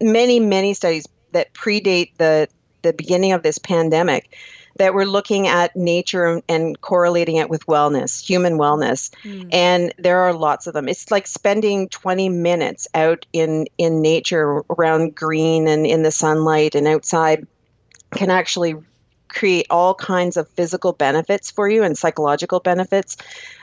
many, 0.00 0.40
many 0.40 0.74
studies 0.74 1.06
that 1.32 1.52
predate 1.54 2.10
the 2.18 2.48
the 2.82 2.92
beginning 2.92 3.32
of 3.32 3.42
this 3.42 3.58
pandemic 3.58 4.32
that 4.78 4.94
were 4.94 5.06
looking 5.06 5.48
at 5.48 5.74
nature 5.74 6.40
and 6.48 6.80
correlating 6.80 7.36
it 7.36 7.48
with 7.48 7.64
wellness, 7.66 8.22
human 8.22 8.58
wellness. 8.58 9.10
Mm. 9.24 9.48
And 9.52 9.94
there 9.98 10.20
are 10.20 10.34
lots 10.34 10.66
of 10.66 10.74
them. 10.74 10.88
It's 10.88 11.10
like 11.10 11.26
spending 11.26 11.88
20 11.88 12.28
minutes 12.28 12.86
out 12.94 13.26
in 13.32 13.66
in 13.78 14.02
nature 14.02 14.62
around 14.70 15.14
green 15.14 15.66
and 15.66 15.86
in 15.86 16.02
the 16.02 16.10
sunlight 16.10 16.74
and 16.74 16.86
outside 16.86 17.46
can 18.12 18.30
actually 18.30 18.76
create 19.36 19.66
all 19.68 19.94
kinds 19.94 20.38
of 20.38 20.48
physical 20.48 20.94
benefits 20.94 21.50
for 21.50 21.68
you 21.68 21.82
and 21.82 21.98
psychological 21.98 22.58
benefits. 22.58 23.18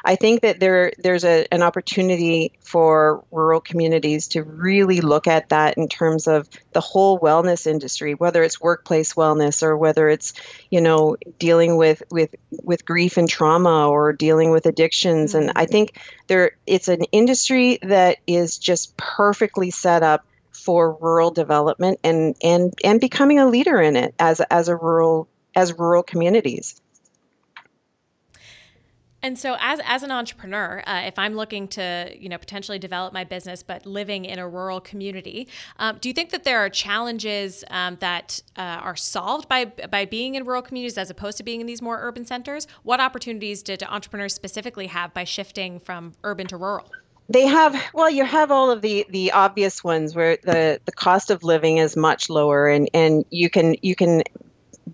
I 0.05 0.15
think 0.15 0.41
that 0.41 0.59
there 0.59 0.91
there's 0.99 1.25
a, 1.25 1.47
an 1.51 1.63
opportunity 1.63 2.53
for 2.61 3.23
rural 3.31 3.59
communities 3.59 4.27
to 4.29 4.43
really 4.43 5.01
look 5.01 5.25
at 5.25 5.49
that 5.49 5.75
in 5.75 5.87
terms 5.87 6.27
of 6.27 6.47
the 6.73 6.79
whole 6.79 7.19
wellness 7.19 7.65
industry, 7.65 8.13
whether 8.13 8.43
it's 8.43 8.61
workplace 8.61 9.15
wellness 9.15 9.63
or 9.63 9.75
whether 9.75 10.09
it's 10.09 10.33
you 10.69 10.79
know 10.79 11.17
dealing 11.39 11.75
with 11.75 12.03
with 12.11 12.35
with 12.61 12.85
grief 12.85 13.17
and 13.17 13.27
trauma 13.27 13.89
or 13.89 14.13
dealing 14.13 14.51
with 14.51 14.67
addictions. 14.67 15.33
And 15.33 15.51
I 15.55 15.65
think 15.65 15.99
there 16.27 16.51
it's 16.67 16.87
an 16.87 17.03
industry 17.11 17.79
that 17.81 18.17
is 18.27 18.59
just 18.59 18.95
perfectly 18.97 19.71
set 19.71 20.03
up 20.03 20.23
for 20.51 20.97
rural 21.01 21.31
development 21.31 21.99
and 22.03 22.35
and 22.43 22.73
and 22.83 23.01
becoming 23.01 23.39
a 23.39 23.47
leader 23.47 23.81
in 23.81 23.95
it 23.95 24.13
as 24.19 24.39
as 24.51 24.67
a 24.67 24.75
rural 24.75 25.27
as 25.55 25.77
rural 25.77 26.03
communities. 26.03 26.81
And 29.23 29.39
so, 29.39 29.55
as, 29.61 29.79
as 29.85 30.03
an 30.03 30.11
entrepreneur, 30.11 30.83
uh, 30.85 31.03
if 31.05 31.17
I'm 31.17 31.35
looking 31.35 31.69
to 31.69 32.13
you 32.13 32.27
know 32.27 32.37
potentially 32.37 32.77
develop 32.77 33.13
my 33.13 33.23
business, 33.23 33.63
but 33.63 33.85
living 33.85 34.25
in 34.25 34.37
a 34.37 34.47
rural 34.47 34.81
community, 34.81 35.47
um, 35.79 35.97
do 36.01 36.09
you 36.09 36.13
think 36.13 36.31
that 36.31 36.43
there 36.43 36.59
are 36.59 36.69
challenges 36.69 37.63
um, 37.69 37.95
that 38.01 38.41
uh, 38.57 38.61
are 38.61 38.97
solved 38.97 39.47
by 39.47 39.65
by 39.65 40.03
being 40.03 40.35
in 40.35 40.43
rural 40.43 40.61
communities 40.61 40.97
as 40.97 41.09
opposed 41.09 41.37
to 41.37 41.43
being 41.43 41.61
in 41.61 41.67
these 41.67 41.81
more 41.81 41.99
urban 42.01 42.25
centers? 42.25 42.67
What 42.83 42.99
opportunities 42.99 43.63
did 43.63 43.81
entrepreneurs 43.83 44.33
specifically 44.33 44.87
have 44.87 45.13
by 45.13 45.23
shifting 45.23 45.79
from 45.79 46.11
urban 46.25 46.47
to 46.47 46.57
rural? 46.57 46.91
They 47.29 47.47
have 47.47 47.81
well, 47.93 48.09
you 48.09 48.25
have 48.25 48.51
all 48.51 48.71
of 48.71 48.81
the 48.81 49.05
the 49.09 49.31
obvious 49.31 49.85
ones 49.85 50.13
where 50.13 50.37
the 50.43 50.81
the 50.83 50.91
cost 50.91 51.31
of 51.31 51.45
living 51.45 51.77
is 51.77 51.95
much 51.95 52.29
lower, 52.29 52.67
and 52.67 52.89
and 52.93 53.23
you 53.29 53.49
can 53.49 53.77
you 53.81 53.95
can 53.95 54.23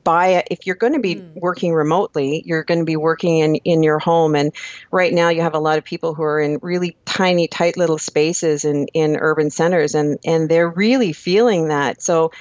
buy 0.04 0.28
it 0.28 0.48
if 0.52 0.66
you're 0.66 0.76
going 0.76 0.94
to 0.94 1.00
be 1.00 1.16
mm. 1.16 1.36
working 1.36 1.74
remotely 1.74 2.44
you're 2.46 2.64
going 2.64 2.80
to 2.80 2.86
be 2.86 2.96
working 2.96 3.40
in 3.40 3.56
in 3.56 3.84
your 3.84 4.00
home 4.00 4.36
and 4.36 4.54
right 4.92 5.14
now 5.14 5.30
you 5.30 5.42
have 5.42 5.56
a 5.56 5.60
lot 5.60 5.78
of 5.78 5.84
people 5.84 6.14
who 6.14 6.24
are 6.24 6.40
in 6.40 6.60
really 6.62 6.96
tiny 7.06 7.48
tight 7.48 7.78
little 7.78 7.98
spaces 7.98 8.66
in 8.66 8.88
in 8.94 9.18
urban 9.18 9.50
centers 9.50 9.96
and 9.96 10.20
and 10.26 10.50
they're 10.50 10.70
really 10.70 11.14
feeling 11.14 11.70
that 11.70 12.02
so 12.02 12.32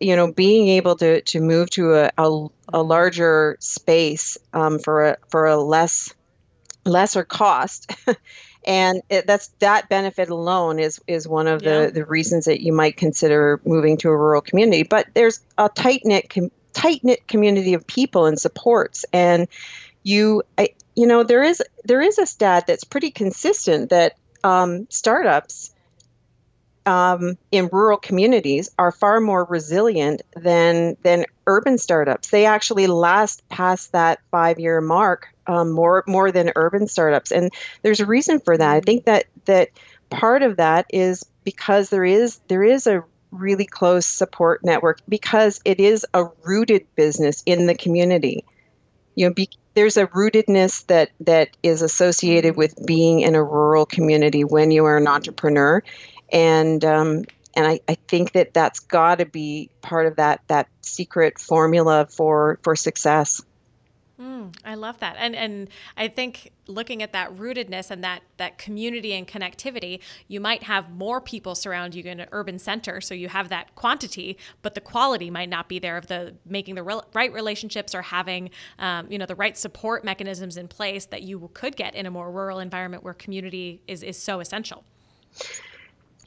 you 0.00 0.16
know 0.16 0.32
being 0.32 0.68
able 0.68 0.96
to 0.96 1.20
to 1.22 1.40
move 1.40 1.70
to 1.70 1.94
a 1.94 2.10
a, 2.18 2.46
a 2.74 2.82
larger 2.82 3.56
space 3.60 4.36
um, 4.52 4.78
for 4.78 5.06
a 5.06 5.16
for 5.28 5.46
a 5.46 5.56
less 5.56 6.12
lesser 6.84 7.24
cost 7.24 7.92
and 8.66 9.02
it, 9.08 9.26
that's 9.26 9.48
that 9.60 9.88
benefit 9.88 10.28
alone 10.28 10.78
is 10.78 11.00
is 11.06 11.26
one 11.26 11.46
of 11.46 11.62
yeah. 11.62 11.86
the 11.86 11.92
the 11.92 12.04
reasons 12.04 12.44
that 12.44 12.62
you 12.62 12.72
might 12.72 12.96
consider 12.96 13.60
moving 13.64 13.96
to 13.96 14.08
a 14.08 14.16
rural 14.16 14.40
community 14.40 14.82
but 14.82 15.06
there's 15.14 15.40
a 15.58 15.68
tight 15.68 16.02
knit 16.04 16.28
com- 16.28 16.50
tight 16.76 17.02
knit 17.02 17.26
community 17.26 17.72
of 17.72 17.86
people 17.86 18.26
and 18.26 18.38
supports. 18.38 19.06
And 19.12 19.48
you, 20.02 20.42
I, 20.58 20.68
you 20.94 21.06
know, 21.06 21.22
there 21.22 21.42
is 21.42 21.62
there 21.84 22.02
is 22.02 22.18
a 22.18 22.26
stat 22.26 22.66
that's 22.66 22.84
pretty 22.84 23.10
consistent 23.10 23.90
that 23.90 24.16
um, 24.44 24.86
startups 24.90 25.74
um, 26.84 27.36
in 27.50 27.68
rural 27.72 27.98
communities 27.98 28.70
are 28.78 28.92
far 28.92 29.20
more 29.20 29.44
resilient 29.44 30.22
than 30.36 30.96
than 31.02 31.24
urban 31.46 31.78
startups. 31.78 32.28
They 32.28 32.44
actually 32.44 32.86
last 32.86 33.48
past 33.48 33.92
that 33.92 34.20
five 34.30 34.60
year 34.60 34.80
mark 34.80 35.28
um, 35.46 35.72
more 35.72 36.04
more 36.06 36.30
than 36.30 36.52
urban 36.56 36.86
startups, 36.86 37.32
and 37.32 37.50
there's 37.82 38.00
a 38.00 38.06
reason 38.06 38.38
for 38.40 38.56
that. 38.56 38.74
I 38.74 38.80
think 38.80 39.06
that 39.06 39.24
that 39.46 39.70
part 40.10 40.42
of 40.42 40.58
that 40.58 40.86
is 40.90 41.24
because 41.42 41.88
there 41.88 42.04
is 42.04 42.38
there 42.48 42.62
is 42.62 42.86
a 42.86 43.02
really 43.30 43.66
close 43.66 44.06
support 44.06 44.64
network 44.64 45.00
because 45.08 45.60
it 45.64 45.80
is 45.80 46.06
a 46.14 46.24
rooted 46.44 46.86
business 46.96 47.42
in 47.46 47.66
the 47.66 47.74
community. 47.74 48.44
you 49.14 49.26
know, 49.26 49.34
be, 49.34 49.48
there's 49.74 49.96
a 49.96 50.06
rootedness 50.08 50.86
that 50.86 51.10
that 51.20 51.56
is 51.62 51.82
associated 51.82 52.56
with 52.56 52.74
being 52.86 53.20
in 53.20 53.34
a 53.34 53.42
rural 53.42 53.86
community 53.86 54.44
when 54.44 54.70
you 54.70 54.84
are 54.84 54.96
an 54.96 55.06
entrepreneur, 55.06 55.82
and 56.32 56.84
um, 56.84 57.24
and 57.54 57.66
I, 57.66 57.80
I 57.88 57.96
think 58.08 58.32
that 58.32 58.54
that's 58.54 58.80
got 58.80 59.18
to 59.18 59.26
be 59.26 59.70
part 59.82 60.06
of 60.06 60.16
that 60.16 60.40
that 60.48 60.68
secret 60.80 61.38
formula 61.38 62.06
for 62.10 62.58
for 62.62 62.76
success. 62.76 63.42
Mm, 64.20 64.56
I 64.64 64.76
love 64.76 64.98
that, 65.00 65.16
and 65.18 65.36
and 65.36 65.68
I 65.98 66.08
think 66.08 66.50
looking 66.66 67.02
at 67.02 67.12
that 67.12 67.36
rootedness 67.36 67.90
and 67.90 68.02
that 68.02 68.22
that 68.38 68.56
community 68.56 69.12
and 69.12 69.28
connectivity, 69.28 70.00
you 70.26 70.40
might 70.40 70.62
have 70.62 70.90
more 70.90 71.20
people 71.20 71.54
surround 71.54 71.94
you 71.94 72.02
in 72.04 72.20
an 72.20 72.28
urban 72.32 72.58
center, 72.58 73.02
so 73.02 73.12
you 73.12 73.28
have 73.28 73.50
that 73.50 73.74
quantity, 73.74 74.38
but 74.62 74.74
the 74.74 74.80
quality 74.80 75.28
might 75.28 75.50
not 75.50 75.68
be 75.68 75.78
there 75.78 75.98
of 75.98 76.06
the 76.06 76.34
making 76.46 76.76
the 76.76 76.82
right 76.82 77.30
relationships 77.30 77.94
or 77.94 78.00
having 78.00 78.48
um, 78.78 79.06
you 79.10 79.18
know 79.18 79.26
the 79.26 79.34
right 79.34 79.58
support 79.58 80.02
mechanisms 80.02 80.56
in 80.56 80.66
place 80.66 81.04
that 81.04 81.20
you 81.20 81.50
could 81.52 81.76
get 81.76 81.94
in 81.94 82.06
a 82.06 82.10
more 82.10 82.30
rural 82.30 82.58
environment 82.58 83.04
where 83.04 83.12
community 83.12 83.82
is 83.86 84.02
is 84.02 84.16
so 84.16 84.40
essential. 84.40 84.82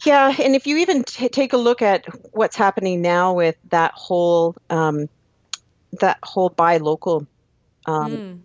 Yeah, 0.06 0.36
and 0.40 0.56
if 0.56 0.68
you 0.68 0.78
even 0.78 1.04
t- 1.04 1.28
take 1.28 1.54
a 1.54 1.58
look 1.58 1.82
at 1.82 2.06
what's 2.34 2.56
happening 2.56 3.02
now 3.02 3.34
with 3.34 3.56
that 3.72 3.94
whole 3.96 4.56
um, 4.70 5.10
that 6.00 6.20
whole 6.22 6.50
buy 6.50 6.78
local 6.78 7.26
um, 7.90 8.12
mm. 8.12 8.40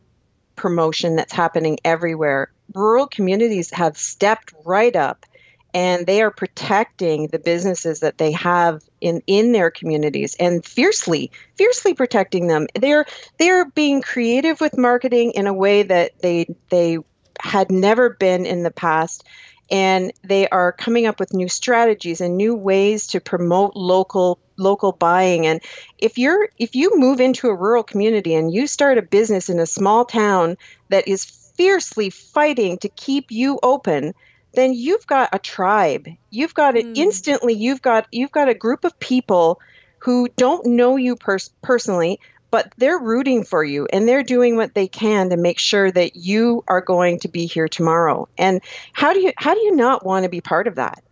promotion 0.56 1.16
that's 1.16 1.32
happening 1.32 1.78
everywhere. 1.84 2.50
Rural 2.74 3.06
communities 3.06 3.70
have 3.70 3.96
stepped 3.96 4.54
right 4.64 4.96
up 4.96 5.26
and 5.74 6.06
they 6.06 6.22
are 6.22 6.30
protecting 6.30 7.26
the 7.26 7.38
businesses 7.38 8.00
that 8.00 8.16
they 8.16 8.30
have 8.30 8.82
in 9.00 9.22
in 9.26 9.52
their 9.52 9.70
communities 9.70 10.36
and 10.38 10.64
fiercely 10.64 11.30
fiercely 11.56 11.94
protecting 11.94 12.46
them 12.46 12.68
they're 12.76 13.04
they're 13.38 13.64
being 13.64 14.00
creative 14.00 14.60
with 14.60 14.78
marketing 14.78 15.32
in 15.32 15.46
a 15.48 15.52
way 15.52 15.82
that 15.82 16.12
they 16.20 16.46
they 16.70 16.96
had 17.40 17.70
never 17.72 18.10
been 18.10 18.46
in 18.46 18.62
the 18.62 18.70
past 18.70 19.24
and 19.70 20.12
they 20.22 20.48
are 20.48 20.72
coming 20.72 21.06
up 21.06 21.18
with 21.18 21.34
new 21.34 21.48
strategies 21.48 22.20
and 22.20 22.36
new 22.36 22.54
ways 22.54 23.08
to 23.08 23.20
promote 23.20 23.74
local 23.74 24.38
local 24.56 24.92
buying 24.92 25.46
and 25.46 25.60
if 25.98 26.18
you're 26.18 26.48
if 26.58 26.74
you 26.74 26.92
move 26.96 27.20
into 27.20 27.48
a 27.48 27.54
rural 27.54 27.82
community 27.82 28.34
and 28.34 28.52
you 28.52 28.66
start 28.66 28.98
a 28.98 29.02
business 29.02 29.48
in 29.48 29.58
a 29.58 29.66
small 29.66 30.04
town 30.04 30.56
that 30.90 31.08
is 31.08 31.24
fiercely 31.24 32.10
fighting 32.10 32.78
to 32.78 32.88
keep 32.88 33.30
you 33.30 33.58
open 33.62 34.12
then 34.54 34.72
you've 34.72 35.06
got 35.06 35.28
a 35.32 35.38
tribe 35.38 36.06
you've 36.30 36.54
got 36.54 36.76
it 36.76 36.86
mm. 36.86 36.96
instantly 36.96 37.52
you've 37.52 37.82
got 37.82 38.06
you've 38.12 38.32
got 38.32 38.48
a 38.48 38.54
group 38.54 38.84
of 38.84 38.98
people 39.00 39.60
who 39.98 40.28
don't 40.36 40.66
know 40.66 40.96
you 40.96 41.16
pers- 41.16 41.50
personally 41.62 42.20
but 42.54 42.72
they're 42.76 43.00
rooting 43.00 43.42
for 43.42 43.64
you 43.64 43.88
and 43.92 44.06
they're 44.06 44.22
doing 44.22 44.54
what 44.54 44.74
they 44.74 44.86
can 44.86 45.30
to 45.30 45.36
make 45.36 45.58
sure 45.58 45.90
that 45.90 46.14
you 46.14 46.62
are 46.68 46.80
going 46.80 47.18
to 47.18 47.26
be 47.26 47.46
here 47.46 47.66
tomorrow. 47.66 48.28
And 48.38 48.60
how 48.92 49.12
do 49.12 49.18
you 49.18 49.32
how 49.36 49.54
do 49.54 49.60
you 49.62 49.74
not 49.74 50.06
want 50.06 50.22
to 50.22 50.28
be 50.28 50.40
part 50.40 50.68
of 50.68 50.76
that? 50.76 51.02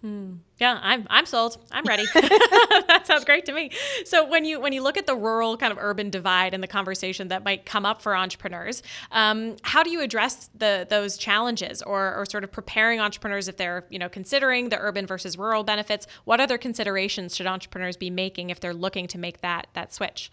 Hmm. 0.00 0.36
Yeah, 0.60 0.78
I'm 0.82 1.06
I'm 1.08 1.24
sold. 1.24 1.56
I'm 1.72 1.84
ready. 1.84 2.04
that 2.14 3.04
sounds 3.06 3.24
great 3.24 3.46
to 3.46 3.52
me. 3.52 3.70
So 4.04 4.26
when 4.26 4.44
you 4.44 4.60
when 4.60 4.74
you 4.74 4.82
look 4.82 4.98
at 4.98 5.06
the 5.06 5.16
rural 5.16 5.56
kind 5.56 5.72
of 5.72 5.78
urban 5.80 6.10
divide 6.10 6.52
and 6.52 6.62
the 6.62 6.68
conversation 6.68 7.28
that 7.28 7.44
might 7.44 7.64
come 7.64 7.86
up 7.86 8.02
for 8.02 8.14
entrepreneurs, 8.14 8.82
um, 9.10 9.56
how 9.62 9.82
do 9.82 9.90
you 9.90 10.02
address 10.02 10.50
the 10.54 10.86
those 10.88 11.16
challenges 11.16 11.80
or 11.80 12.14
or 12.14 12.26
sort 12.26 12.44
of 12.44 12.52
preparing 12.52 13.00
entrepreneurs 13.00 13.48
if 13.48 13.56
they're 13.56 13.86
you 13.88 13.98
know 13.98 14.10
considering 14.10 14.68
the 14.68 14.78
urban 14.78 15.06
versus 15.06 15.38
rural 15.38 15.64
benefits? 15.64 16.06
What 16.24 16.40
other 16.40 16.58
considerations 16.58 17.34
should 17.34 17.46
entrepreneurs 17.46 17.96
be 17.96 18.10
making 18.10 18.50
if 18.50 18.60
they're 18.60 18.74
looking 18.74 19.06
to 19.08 19.18
make 19.18 19.40
that 19.40 19.68
that 19.72 19.94
switch? 19.94 20.30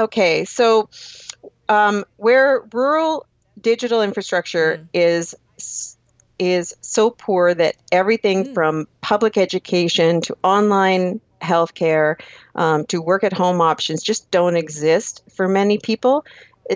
Okay, 0.00 0.44
so 0.44 0.88
um, 1.68 2.04
where 2.16 2.64
rural 2.72 3.26
digital 3.60 4.02
infrastructure 4.02 4.78
mm. 4.78 4.88
is 4.92 5.36
is 6.38 6.74
so 6.80 7.10
poor 7.10 7.54
that 7.54 7.76
everything 7.92 8.44
mm. 8.44 8.54
from 8.54 8.86
public 9.00 9.36
education 9.36 10.20
to 10.22 10.36
online 10.42 11.20
healthcare 11.40 12.16
um, 12.54 12.84
to 12.86 13.00
work 13.00 13.22
at 13.24 13.32
home 13.32 13.60
options 13.60 14.02
just 14.02 14.30
don't 14.30 14.56
exist 14.56 15.22
for 15.30 15.48
many 15.48 15.78
people 15.78 16.24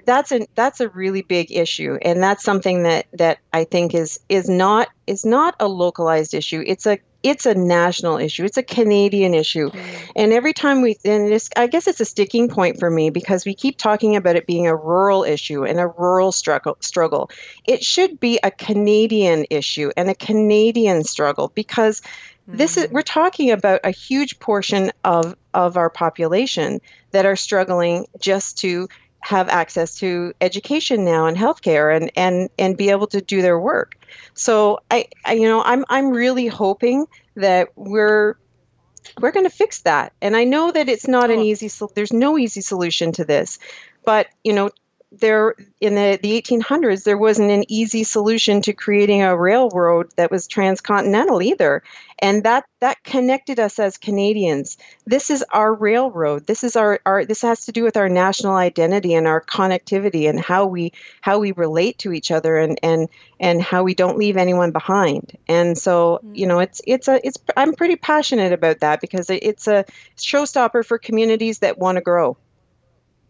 that's 0.06 0.32
a 0.32 0.46
that's 0.54 0.80
a 0.80 0.88
really 0.90 1.22
big 1.22 1.52
issue 1.52 1.98
and 2.02 2.22
that's 2.22 2.42
something 2.42 2.84
that 2.84 3.06
that 3.12 3.38
I 3.52 3.64
think 3.64 3.94
is 3.94 4.20
is 4.28 4.48
not 4.48 4.88
is 5.06 5.24
not 5.24 5.54
a 5.60 5.68
localized 5.68 6.34
issue 6.34 6.62
it's 6.66 6.86
a 6.86 6.98
it's 7.22 7.46
a 7.46 7.54
national 7.54 8.18
issue. 8.18 8.44
It's 8.44 8.56
a 8.56 8.62
Canadian 8.62 9.34
issue. 9.34 9.70
Mm. 9.70 10.10
And 10.16 10.32
every 10.32 10.52
time 10.52 10.82
we, 10.82 10.96
and 11.04 11.28
this, 11.28 11.50
I 11.56 11.66
guess 11.66 11.86
it's 11.86 12.00
a 12.00 12.04
sticking 12.04 12.48
point 12.48 12.78
for 12.78 12.90
me 12.90 13.10
because 13.10 13.44
we 13.44 13.54
keep 13.54 13.78
talking 13.78 14.16
about 14.16 14.36
it 14.36 14.46
being 14.46 14.66
a 14.66 14.74
rural 14.74 15.24
issue 15.24 15.64
and 15.64 15.78
a 15.78 15.86
rural 15.86 16.32
struggle. 16.32 16.76
struggle. 16.80 17.30
It 17.66 17.84
should 17.84 18.18
be 18.18 18.38
a 18.42 18.50
Canadian 18.50 19.46
issue 19.50 19.90
and 19.96 20.10
a 20.10 20.14
Canadian 20.14 21.04
struggle 21.04 21.52
because 21.54 22.02
this 22.48 22.76
is, 22.76 22.86
mm. 22.86 22.92
we're 22.92 23.02
talking 23.02 23.50
about 23.50 23.80
a 23.84 23.90
huge 23.90 24.38
portion 24.40 24.90
of, 25.04 25.36
of 25.54 25.76
our 25.76 25.90
population 25.90 26.80
that 27.12 27.24
are 27.24 27.36
struggling 27.36 28.06
just 28.18 28.58
to 28.58 28.88
have 29.22 29.48
access 29.48 29.96
to 29.96 30.34
education 30.40 31.04
now 31.04 31.26
and 31.26 31.36
healthcare 31.36 31.96
and 31.96 32.10
and 32.16 32.50
and 32.58 32.76
be 32.76 32.90
able 32.90 33.06
to 33.06 33.20
do 33.20 33.40
their 33.40 33.58
work. 33.58 33.96
So 34.34 34.80
I, 34.90 35.06
I 35.24 35.34
you 35.34 35.48
know 35.48 35.62
I'm 35.62 35.84
I'm 35.88 36.10
really 36.10 36.48
hoping 36.48 37.06
that 37.36 37.68
we're 37.76 38.36
we're 39.20 39.32
going 39.32 39.46
to 39.46 39.50
fix 39.50 39.82
that. 39.82 40.12
And 40.20 40.36
I 40.36 40.44
know 40.44 40.70
that 40.70 40.88
it's 40.88 41.08
not 41.08 41.30
an 41.30 41.40
easy 41.40 41.70
there's 41.94 42.12
no 42.12 42.38
easy 42.38 42.60
solution 42.60 43.12
to 43.12 43.24
this. 43.24 43.58
But, 44.04 44.26
you 44.42 44.52
know, 44.52 44.70
there 45.12 45.54
in 45.80 45.94
the, 45.94 46.18
the 46.22 46.40
1800s 46.40 47.04
there 47.04 47.18
wasn't 47.18 47.50
an 47.50 47.64
easy 47.68 48.04
solution 48.04 48.62
to 48.62 48.72
creating 48.72 49.22
a 49.22 49.36
railroad 49.36 50.10
that 50.16 50.30
was 50.30 50.46
transcontinental 50.46 51.42
either. 51.42 51.82
And 52.18 52.44
that 52.44 52.64
that 52.80 53.02
connected 53.02 53.58
us 53.60 53.78
as 53.78 53.98
canadians. 53.98 54.76
This 55.06 55.30
is 55.30 55.44
our 55.52 55.74
railroad. 55.74 56.46
This 56.46 56.64
is 56.64 56.76
our, 56.76 57.00
our 57.04 57.24
this 57.24 57.42
has 57.42 57.66
to 57.66 57.72
do 57.72 57.82
with 57.82 57.96
our 57.96 58.08
national 58.08 58.54
identity 58.54 59.14
and 59.14 59.26
our 59.26 59.40
connectivity 59.40 60.28
and 60.28 60.40
how 60.40 60.66
we 60.66 60.92
how 61.20 61.38
we 61.38 61.52
relate 61.52 61.98
to 61.98 62.12
each 62.12 62.30
other 62.30 62.56
and 62.56 62.78
and 62.82 63.08
and 63.40 63.60
how 63.60 63.82
we 63.82 63.94
don't 63.94 64.18
leave 64.18 64.36
anyone 64.36 64.70
behind. 64.70 65.36
And 65.48 65.76
so 65.76 66.20
mm. 66.24 66.36
you 66.36 66.46
know 66.46 66.60
it's 66.60 66.80
it's 66.86 67.08
a 67.08 67.24
it's 67.26 67.38
i'm 67.56 67.74
pretty 67.74 67.96
passionate 67.96 68.52
about 68.52 68.80
that 68.80 69.00
because 69.00 69.28
it's 69.30 69.66
a 69.66 69.84
showstopper 70.16 70.84
for 70.84 70.98
communities 70.98 71.58
that 71.58 71.78
want 71.78 71.96
to 71.96 72.02
grow 72.02 72.36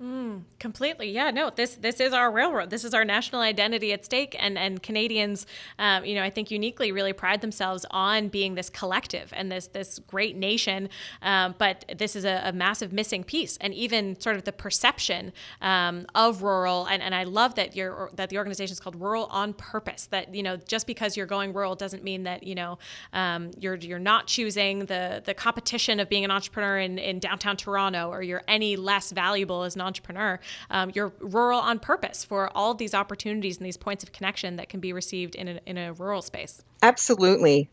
Mm, 0.02 0.42
completely, 0.58 1.12
yeah. 1.12 1.30
No, 1.30 1.50
this 1.50 1.76
this 1.76 2.00
is 2.00 2.12
our 2.12 2.28
railroad. 2.32 2.70
This 2.70 2.84
is 2.84 2.92
our 2.92 3.04
national 3.04 3.40
identity 3.40 3.92
at 3.92 4.04
stake, 4.04 4.34
and 4.36 4.58
and 4.58 4.82
Canadians, 4.82 5.46
um, 5.78 6.04
you 6.04 6.16
know, 6.16 6.24
I 6.24 6.30
think 6.30 6.50
uniquely 6.50 6.90
really 6.90 7.12
pride 7.12 7.40
themselves 7.40 7.86
on 7.92 8.26
being 8.26 8.56
this 8.56 8.68
collective 8.68 9.32
and 9.32 9.52
this 9.52 9.68
this 9.68 10.00
great 10.00 10.34
nation. 10.34 10.88
Um, 11.22 11.54
but 11.56 11.84
this 11.96 12.16
is 12.16 12.24
a, 12.24 12.42
a, 12.46 12.52
massive 12.52 12.92
missing 12.92 13.22
piece, 13.22 13.56
and 13.60 13.72
even 13.74 14.18
sort 14.18 14.34
of 14.34 14.42
the 14.42 14.52
perception 14.52 15.32
um, 15.60 16.06
of 16.16 16.42
rural. 16.42 16.86
And, 16.86 17.00
and 17.00 17.14
I 17.14 17.22
love 17.22 17.54
that 17.54 17.76
you're 17.76 18.10
that 18.14 18.28
the 18.28 18.38
organization 18.38 18.72
is 18.72 18.80
called 18.80 19.00
Rural 19.00 19.26
on 19.26 19.54
Purpose. 19.54 20.06
That 20.06 20.34
you 20.34 20.42
know, 20.42 20.56
just 20.56 20.88
because 20.88 21.16
you're 21.16 21.26
going 21.26 21.52
rural 21.52 21.76
doesn't 21.76 22.02
mean 22.02 22.24
that 22.24 22.42
you 22.42 22.56
know 22.56 22.76
um, 23.12 23.52
you're 23.56 23.76
you're 23.76 24.00
not 24.00 24.26
choosing 24.26 24.80
the 24.80 25.22
the 25.24 25.32
competition 25.34 26.00
of 26.00 26.08
being 26.08 26.24
an 26.24 26.32
entrepreneur 26.32 26.78
in 26.78 26.98
in 26.98 27.20
downtown 27.20 27.56
Toronto, 27.56 28.08
or 28.08 28.20
you're 28.20 28.42
any 28.48 28.74
less 28.74 29.12
valuable 29.12 29.62
as 29.62 29.76
an 29.76 29.91
entrepreneur. 29.92 30.40
Um, 30.70 30.90
you're 30.94 31.12
rural 31.20 31.60
on 31.60 31.78
purpose 31.78 32.24
for 32.24 32.50
all 32.56 32.70
of 32.70 32.78
these 32.78 32.94
opportunities 32.94 33.58
and 33.58 33.66
these 33.66 33.76
points 33.76 34.02
of 34.02 34.12
connection 34.12 34.56
that 34.56 34.70
can 34.70 34.80
be 34.80 34.94
received 34.94 35.34
in 35.34 35.48
a, 35.48 35.60
in 35.66 35.76
a 35.76 35.92
rural 35.92 36.22
space. 36.22 36.62
Absolutely. 36.80 37.68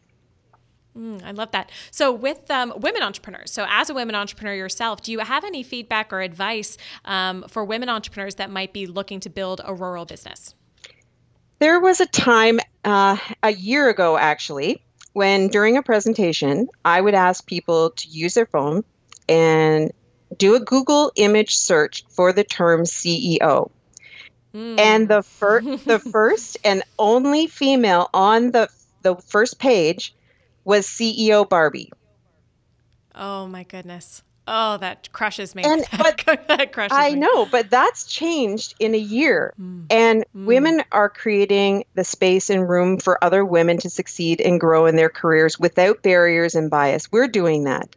Mm, 0.98 1.24
I 1.24 1.32
love 1.32 1.52
that. 1.52 1.72
So, 1.92 2.12
with 2.12 2.52
um, 2.52 2.74
women 2.78 3.04
entrepreneurs, 3.04 3.52
so 3.52 3.66
as 3.70 3.90
a 3.90 3.94
women 3.94 4.16
entrepreneur 4.16 4.54
yourself, 4.54 5.02
do 5.02 5.14
you 5.14 5.20
have 5.20 5.46
any 5.46 5.64
feedback 5.64 6.12
or 6.12 6.20
advice 6.20 6.78
um, 7.06 7.46
for 7.48 7.64
women 7.64 7.88
entrepreneurs 7.88 8.36
that 8.36 8.50
might 8.50 8.74
be 8.74 8.86
looking 8.86 9.22
to 9.22 9.30
build 9.30 9.62
a 9.64 9.74
rural 9.74 10.04
business? 10.06 10.56
There 11.60 11.80
was 11.80 12.02
a 12.02 12.06
time 12.06 12.60
uh, 12.84 13.18
a 13.44 13.54
year 13.54 13.88
ago, 13.90 14.18
actually, 14.18 14.84
when 15.14 15.48
during 15.48 15.78
a 15.78 15.84
presentation, 15.84 16.68
I 16.84 17.00
would 17.00 17.14
ask 17.14 17.46
people 17.46 17.92
to 17.92 18.08
use 18.10 18.34
their 18.34 18.48
phone 18.48 18.84
and 19.30 19.92
do 20.38 20.56
a 20.56 20.60
Google 20.60 21.12
image 21.16 21.56
search 21.56 22.06
for 22.10 22.34
the 22.34 22.44
term 22.44 22.84
CEO. 22.84 23.70
Mm. 24.54 24.80
And 24.80 25.08
the, 25.08 25.24
fir- 25.24 25.62
the 25.62 26.00
first 26.12 26.58
and 26.64 26.84
only 26.98 27.48
female 27.48 28.10
on 28.14 28.52
the, 28.52 28.70
the 29.02 29.16
first 29.16 29.60
page 29.60 30.14
was 30.64 30.88
CEO 30.88 31.48
Barbie. 31.48 31.92
Oh 33.14 33.48
my 33.48 33.64
goodness. 33.64 34.24
Oh, 34.52 34.78
that 34.78 35.12
crushes 35.14 35.54
me. 35.54 35.62
And, 35.64 35.86
but 35.98 36.24
that 36.48 36.74
crushes 36.74 36.98
I 36.98 37.12
me. 37.12 37.20
know, 37.20 37.46
but 37.46 37.70
that's 37.70 38.06
changed 38.06 38.74
in 38.80 38.96
a 38.96 38.98
year. 39.00 39.54
Mm. 39.62 39.86
And 39.92 40.26
mm. 40.36 40.46
women 40.46 40.84
are 40.92 41.10
creating 41.10 41.86
the 41.94 42.04
space 42.04 42.50
and 42.50 42.68
room 42.68 42.98
for 42.98 43.24
other 43.24 43.46
women 43.46 43.78
to 43.80 43.90
succeed 43.90 44.42
and 44.42 44.60
grow 44.60 44.88
in 44.88 44.96
their 44.96 45.10
careers 45.10 45.60
without 45.60 46.02
barriers 46.02 46.56
and 46.56 46.72
bias. 46.72 47.12
We're 47.12 47.28
doing 47.28 47.66
that. 47.66 47.96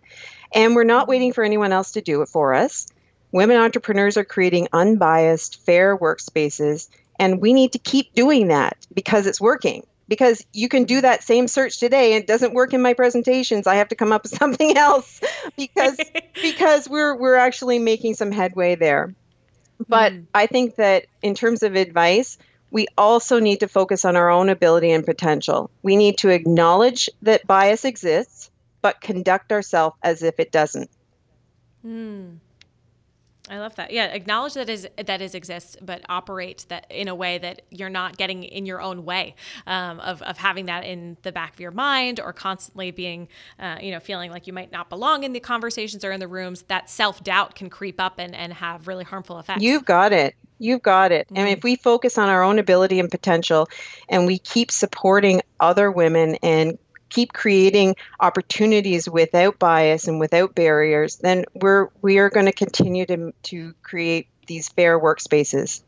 And 0.54 0.74
we're 0.74 0.84
not 0.84 1.08
waiting 1.08 1.32
for 1.32 1.44
anyone 1.44 1.72
else 1.72 1.92
to 1.92 2.00
do 2.00 2.22
it 2.22 2.28
for 2.28 2.54
us. 2.54 2.86
Women 3.32 3.56
entrepreneurs 3.56 4.16
are 4.16 4.24
creating 4.24 4.68
unbiased, 4.72 5.64
fair 5.64 5.96
workspaces, 5.96 6.88
and 7.18 7.40
we 7.40 7.52
need 7.52 7.72
to 7.72 7.78
keep 7.78 8.14
doing 8.14 8.48
that 8.48 8.76
because 8.92 9.26
it's 9.26 9.40
working. 9.40 9.86
Because 10.08 10.44
you 10.52 10.68
can 10.68 10.84
do 10.84 11.00
that 11.00 11.22
same 11.22 11.48
search 11.48 11.78
today 11.78 12.12
and 12.12 12.22
it 12.22 12.26
doesn't 12.26 12.52
work 12.52 12.74
in 12.74 12.82
my 12.82 12.92
presentations. 12.92 13.66
I 13.66 13.76
have 13.76 13.88
to 13.88 13.94
come 13.94 14.12
up 14.12 14.24
with 14.24 14.32
something 14.38 14.76
else 14.76 15.20
because 15.56 15.96
because 16.42 16.88
we're 16.88 17.16
we're 17.16 17.36
actually 17.36 17.78
making 17.78 18.14
some 18.14 18.30
headway 18.30 18.74
there. 18.74 19.14
But 19.88 20.12
mm. 20.12 20.26
I 20.34 20.46
think 20.46 20.76
that 20.76 21.06
in 21.22 21.34
terms 21.34 21.62
of 21.62 21.76
advice, 21.76 22.36
we 22.70 22.86
also 22.96 23.38
need 23.38 23.60
to 23.60 23.68
focus 23.68 24.04
on 24.04 24.16
our 24.16 24.30
own 24.30 24.48
ability 24.48 24.90
and 24.90 25.04
potential. 25.04 25.70
We 25.82 25.96
need 25.96 26.18
to 26.18 26.30
acknowledge 26.30 27.08
that 27.22 27.46
bias 27.46 27.84
exists, 27.84 28.50
but 28.82 29.00
conduct 29.00 29.52
ourselves 29.52 29.96
as 30.02 30.22
if 30.22 30.38
it 30.38 30.52
doesn't. 30.52 30.90
Mm. 31.86 32.38
I 33.50 33.58
love 33.58 33.74
that. 33.74 33.92
Yeah, 33.92 34.06
acknowledge 34.06 34.54
that 34.54 34.70
is 34.70 34.86
that 34.96 35.20
is 35.20 35.34
exists, 35.34 35.76
but 35.82 36.02
operate 36.08 36.64
that 36.68 36.86
in 36.88 37.08
a 37.08 37.14
way 37.14 37.38
that 37.38 37.62
you're 37.70 37.90
not 37.90 38.16
getting 38.16 38.44
in 38.44 38.66
your 38.66 38.80
own 38.80 39.04
way 39.04 39.34
um, 39.66 39.98
of 39.98 40.22
of 40.22 40.38
having 40.38 40.66
that 40.66 40.84
in 40.84 41.16
the 41.22 41.32
back 41.32 41.54
of 41.54 41.60
your 41.60 41.72
mind 41.72 42.20
or 42.20 42.32
constantly 42.32 42.92
being, 42.92 43.26
uh, 43.58 43.78
you 43.80 43.90
know, 43.90 43.98
feeling 43.98 44.30
like 44.30 44.46
you 44.46 44.52
might 44.52 44.70
not 44.70 44.88
belong 44.88 45.24
in 45.24 45.32
the 45.32 45.40
conversations 45.40 46.04
or 46.04 46.12
in 46.12 46.20
the 46.20 46.28
rooms. 46.28 46.62
That 46.68 46.88
self 46.88 47.24
doubt 47.24 47.56
can 47.56 47.68
creep 47.68 48.00
up 48.00 48.20
and 48.20 48.32
and 48.34 48.52
have 48.52 48.86
really 48.86 49.04
harmful 49.04 49.40
effects. 49.40 49.62
You've 49.62 49.84
got 49.84 50.12
it. 50.12 50.36
You've 50.58 50.82
got 50.82 51.10
it. 51.10 51.26
Mm-hmm. 51.26 51.36
And 51.36 51.48
if 51.48 51.64
we 51.64 51.74
focus 51.74 52.18
on 52.18 52.28
our 52.28 52.44
own 52.44 52.60
ability 52.60 53.00
and 53.00 53.10
potential, 53.10 53.68
and 54.08 54.24
we 54.24 54.38
keep 54.38 54.70
supporting 54.70 55.42
other 55.58 55.90
women 55.90 56.36
and 56.44 56.78
keep 57.12 57.32
creating 57.32 57.94
opportunities 58.20 59.08
without 59.08 59.58
bias 59.58 60.08
and 60.08 60.18
without 60.18 60.54
barriers, 60.54 61.16
then 61.16 61.44
we're 61.54 61.88
we 62.00 62.18
are 62.18 62.30
going 62.30 62.46
to 62.46 62.52
continue 62.52 63.06
to 63.06 63.32
to 63.44 63.74
create 63.82 64.28
these 64.46 64.68
fair 64.68 64.98
workspaces. 64.98 65.82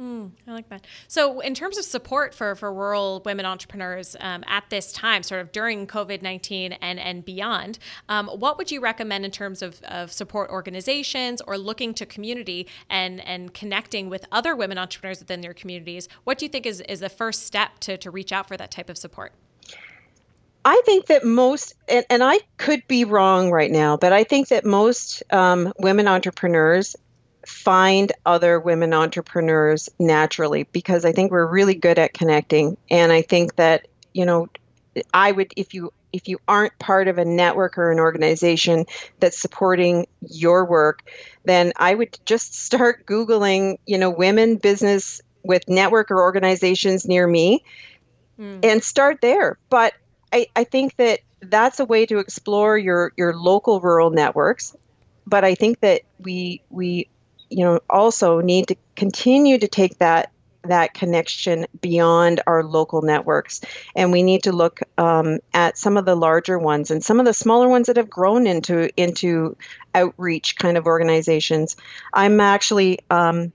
Mm, 0.00 0.32
I 0.48 0.52
like 0.52 0.68
that. 0.70 0.84
So, 1.06 1.38
in 1.38 1.54
terms 1.54 1.78
of 1.78 1.84
support 1.84 2.34
for, 2.34 2.56
for 2.56 2.72
rural 2.72 3.22
women 3.24 3.46
entrepreneurs 3.46 4.16
um, 4.18 4.42
at 4.48 4.64
this 4.68 4.92
time, 4.92 5.22
sort 5.22 5.40
of 5.40 5.52
during 5.52 5.86
COVID 5.86 6.20
19 6.20 6.72
and, 6.72 6.98
and 6.98 7.24
beyond, 7.24 7.78
um, 8.08 8.26
what 8.26 8.58
would 8.58 8.72
you 8.72 8.80
recommend 8.80 9.24
in 9.24 9.30
terms 9.30 9.62
of, 9.62 9.80
of 9.84 10.10
support 10.10 10.50
organizations 10.50 11.40
or 11.42 11.56
looking 11.56 11.94
to 11.94 12.06
community 12.06 12.66
and, 12.90 13.20
and 13.20 13.54
connecting 13.54 14.08
with 14.08 14.26
other 14.32 14.56
women 14.56 14.78
entrepreneurs 14.78 15.20
within 15.20 15.42
their 15.42 15.54
communities? 15.54 16.08
What 16.24 16.38
do 16.38 16.44
you 16.44 16.48
think 16.48 16.66
is, 16.66 16.80
is 16.80 16.98
the 16.98 17.08
first 17.08 17.44
step 17.46 17.78
to, 17.80 17.96
to 17.98 18.10
reach 18.10 18.32
out 18.32 18.48
for 18.48 18.56
that 18.56 18.72
type 18.72 18.90
of 18.90 18.98
support? 18.98 19.32
I 20.64 20.80
think 20.86 21.06
that 21.06 21.24
most, 21.24 21.74
and, 21.88 22.06
and 22.08 22.24
I 22.24 22.40
could 22.56 22.86
be 22.88 23.04
wrong 23.04 23.50
right 23.50 23.70
now, 23.70 23.96
but 23.96 24.12
I 24.12 24.24
think 24.24 24.48
that 24.48 24.64
most 24.64 25.22
um, 25.30 25.72
women 25.78 26.08
entrepreneurs 26.08 26.96
find 27.46 28.10
other 28.24 28.58
women 28.58 28.94
entrepreneurs 28.94 29.90
naturally 29.98 30.62
because 30.72 31.04
I 31.04 31.12
think 31.12 31.30
we're 31.30 31.46
really 31.46 31.74
good 31.74 31.98
at 31.98 32.14
connecting. 32.14 32.78
And 32.90 33.12
I 33.12 33.20
think 33.20 33.56
that, 33.56 33.86
you 34.14 34.24
know, 34.24 34.48
I 35.12 35.32
would, 35.32 35.52
if 35.56 35.74
you, 35.74 35.92
if 36.12 36.28
you 36.28 36.38
aren't 36.48 36.78
part 36.78 37.08
of 37.08 37.18
a 37.18 37.24
network 37.24 37.76
or 37.76 37.90
an 37.90 37.98
organization 37.98 38.86
that's 39.20 39.38
supporting 39.38 40.06
your 40.22 40.64
work, 40.64 41.02
then 41.44 41.72
I 41.76 41.94
would 41.94 42.18
just 42.24 42.54
start 42.54 43.04
Googling, 43.04 43.78
you 43.84 43.98
know, 43.98 44.10
women 44.10 44.56
business 44.56 45.20
with 45.42 45.68
network 45.68 46.10
or 46.10 46.22
organizations 46.22 47.06
near 47.06 47.26
me 47.26 47.64
mm. 48.38 48.64
and 48.64 48.82
start 48.82 49.20
there. 49.20 49.58
But 49.68 49.92
I, 50.34 50.48
I 50.56 50.64
think 50.64 50.96
that 50.96 51.20
that's 51.40 51.78
a 51.78 51.84
way 51.84 52.06
to 52.06 52.18
explore 52.18 52.76
your 52.76 53.12
your 53.16 53.34
local 53.34 53.80
rural 53.80 54.10
networks 54.10 54.74
but 55.26 55.44
i 55.44 55.54
think 55.54 55.80
that 55.80 56.02
we 56.18 56.62
we 56.70 57.08
you 57.50 57.64
know 57.64 57.80
also 57.88 58.40
need 58.40 58.68
to 58.68 58.76
continue 58.96 59.58
to 59.58 59.68
take 59.68 59.98
that 59.98 60.32
that 60.64 60.94
connection 60.94 61.66
beyond 61.80 62.40
our 62.46 62.64
local 62.64 63.02
networks. 63.02 63.60
And 63.94 64.12
we 64.12 64.22
need 64.22 64.44
to 64.44 64.52
look 64.52 64.80
um, 64.96 65.40
at 65.52 65.78
some 65.78 65.96
of 65.96 66.04
the 66.04 66.14
larger 66.14 66.58
ones 66.58 66.90
and 66.90 67.04
some 67.04 67.20
of 67.20 67.26
the 67.26 67.34
smaller 67.34 67.68
ones 67.68 67.86
that 67.86 67.96
have 67.96 68.10
grown 68.10 68.46
into 68.46 68.88
into 68.96 69.56
outreach 69.94 70.56
kind 70.56 70.76
of 70.76 70.86
organizations. 70.86 71.76
I'm 72.12 72.40
actually 72.40 73.00
um, 73.10 73.52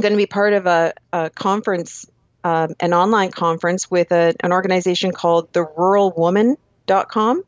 going 0.00 0.12
to 0.12 0.16
be 0.16 0.26
part 0.26 0.52
of 0.52 0.66
a, 0.66 0.94
a 1.12 1.30
conference 1.30 2.06
um, 2.44 2.74
an 2.80 2.92
online 2.92 3.30
conference 3.30 3.90
with 3.90 4.12
a, 4.12 4.34
an 4.40 4.52
organization 4.52 5.12
called 5.12 5.52
the 5.52 5.64
ruralwoman.com 5.64 7.42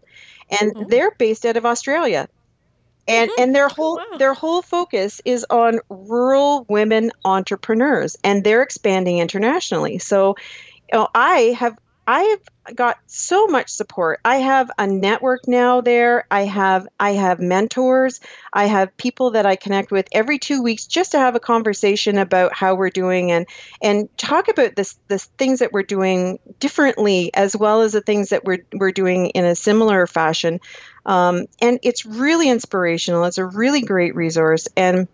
and 0.61 0.75
mm-hmm. 0.75 0.89
they're 0.89 1.13
based 1.13 1.45
out 1.45 1.57
of 1.57 1.67
australia 1.67 2.29
and 3.07 3.31
mm-hmm. 3.31 3.43
and 3.43 3.55
their 3.55 3.69
whole 3.69 3.97
wow. 3.97 4.19
their 4.19 4.35
whole 4.35 4.63
focus 4.63 5.21
is 5.25 5.47
on 5.51 5.81
rural 5.89 6.65
women 6.69 7.13
entrepreneurs 7.25 8.17
and 8.25 8.43
they're 8.43 8.63
expanding 8.63 9.19
internationally 9.19 9.99
so 9.99 10.35
you 10.93 10.99
know, 10.99 11.09
i 11.15 11.55
have 11.59 11.77
I 12.07 12.23
have 12.67 12.77
got 12.77 12.99
so 13.07 13.49
much 13.49 13.69
support. 13.69 14.21
I 14.25 14.37
have 14.37 14.71
a 14.79 14.87
network 14.87 15.49
now 15.49 15.81
there. 15.81 16.25
I 16.31 16.43
have 16.43 16.87
I 17.01 17.13
have 17.13 17.41
mentors. 17.41 18.21
I 18.53 18.67
have 18.67 18.97
people 18.97 19.33
that 19.33 19.45
I 19.45 19.57
connect 19.57 19.91
with 19.91 20.09
every 20.13 20.39
2 20.39 20.63
weeks 20.63 20.87
just 20.87 21.13
to 21.13 21.19
have 21.19 21.35
a 21.35 21.41
conversation 21.41 22.19
about 22.19 22.55
how 22.55 22.77
we're 22.77 22.91
doing 22.91 23.33
and 23.33 23.47
and 23.83 24.09
talk 24.17 24.49
about 24.49 24.77
this 24.77 24.97
the 25.09 25.19
things 25.19 25.59
that 25.59 25.73
we're 25.73 25.83
doing 25.83 26.39
differently 26.61 27.33
as 27.35 27.57
well 27.57 27.83
as 27.83 27.93
the 27.93 28.01
things 28.01 28.29
that 28.29 28.45
we're 28.45 28.65
we're 28.73 28.93
doing 28.93 29.31
in 29.31 29.45
a 29.45 29.57
similar 29.57 30.07
fashion. 30.07 30.61
Um, 31.05 31.47
and 31.61 31.81
it's 31.83 32.07
really 32.07 32.49
inspirational. 32.49 33.25
It's 33.25 33.39
a 33.39 33.45
really 33.45 33.81
great 33.81 34.15
resource 34.15 34.69
and 34.77 35.09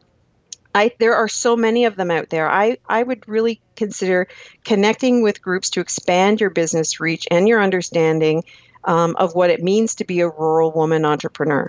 I 0.75 0.93
there 0.99 1.15
are 1.15 1.29
so 1.29 1.57
many 1.57 1.85
of 1.85 1.97
them 1.97 2.11
out 2.11 2.31
there. 2.31 2.49
I 2.51 2.79
I 2.89 3.03
would 3.03 3.29
really 3.29 3.61
consider 3.77 4.29
connecting 4.65 5.23
with 5.23 5.43
groups 5.43 5.71
to 5.71 5.81
expand 5.81 6.41
your 6.41 6.51
business 6.51 7.01
reach 7.01 7.27
and 7.31 7.49
your 7.49 7.63
understanding 7.63 8.45
um, 8.85 9.15
of 9.19 9.35
what 9.35 9.51
it 9.51 9.63
means 9.63 9.97
to 9.97 10.05
be 10.05 10.21
a 10.21 10.29
rural 10.29 10.73
woman 10.73 11.05
entrepreneur. 11.05 11.67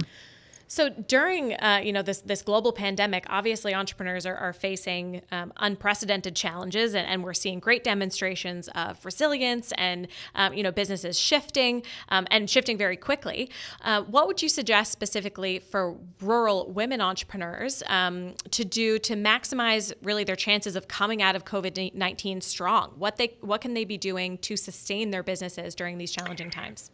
So 0.74 0.90
during 0.90 1.54
uh, 1.54 1.82
you 1.84 1.94
know 1.94 2.02
this 2.02 2.22
this 2.22 2.42
global 2.42 2.74
pandemic, 2.74 3.28
obviously 3.30 3.76
entrepreneurs 3.76 4.26
are, 4.26 4.36
are 4.36 4.54
facing 4.54 5.22
um, 5.32 5.54
unprecedented 5.58 6.36
challenges, 6.36 6.96
and, 6.96 7.06
and, 7.06 7.24
we're 7.24 7.36
seeing 7.36 7.60
great 7.60 7.84
demonstrations 7.84 8.70
of 8.70 9.06
resilience 9.06 9.72
and 9.74 10.08
um, 10.34 10.52
you 10.56 10.64
know 10.64 10.72
businesses 10.72 11.20
shifting 11.20 11.84
um, 12.10 12.26
and 12.32 12.50
shifting 12.50 12.76
very 12.76 12.98
quickly. 12.98 13.52
Uh, 13.84 14.02
what 14.02 14.26
would 14.26 14.42
you 14.42 14.50
suggest 14.50 14.92
specifically 14.92 15.60
for 15.60 15.96
rural 16.22 16.72
women 16.72 17.02
entrepreneurs 17.02 17.84
um, 17.86 18.34
to 18.50 18.66
do 18.66 18.98
to 18.98 19.14
maximize 19.14 19.94
really 20.02 20.24
their 20.24 20.36
chances 20.36 20.76
of 20.76 20.88
coming 20.88 21.22
out 21.22 21.36
of 21.36 21.46
COVID 21.46 21.94
nineteen 21.94 22.42
strong? 22.42 22.94
What 22.98 23.18
they 23.18 23.38
what 23.42 23.62
can 23.62 23.76
they 23.76 23.86
be 23.86 24.00
doing 24.00 24.40
to 24.40 24.58
sustain 24.58 25.12
their 25.12 25.22
businesses 25.22 25.76
during 25.76 26.00
these 26.00 26.12
challenging 26.12 26.50
times? 26.50 26.90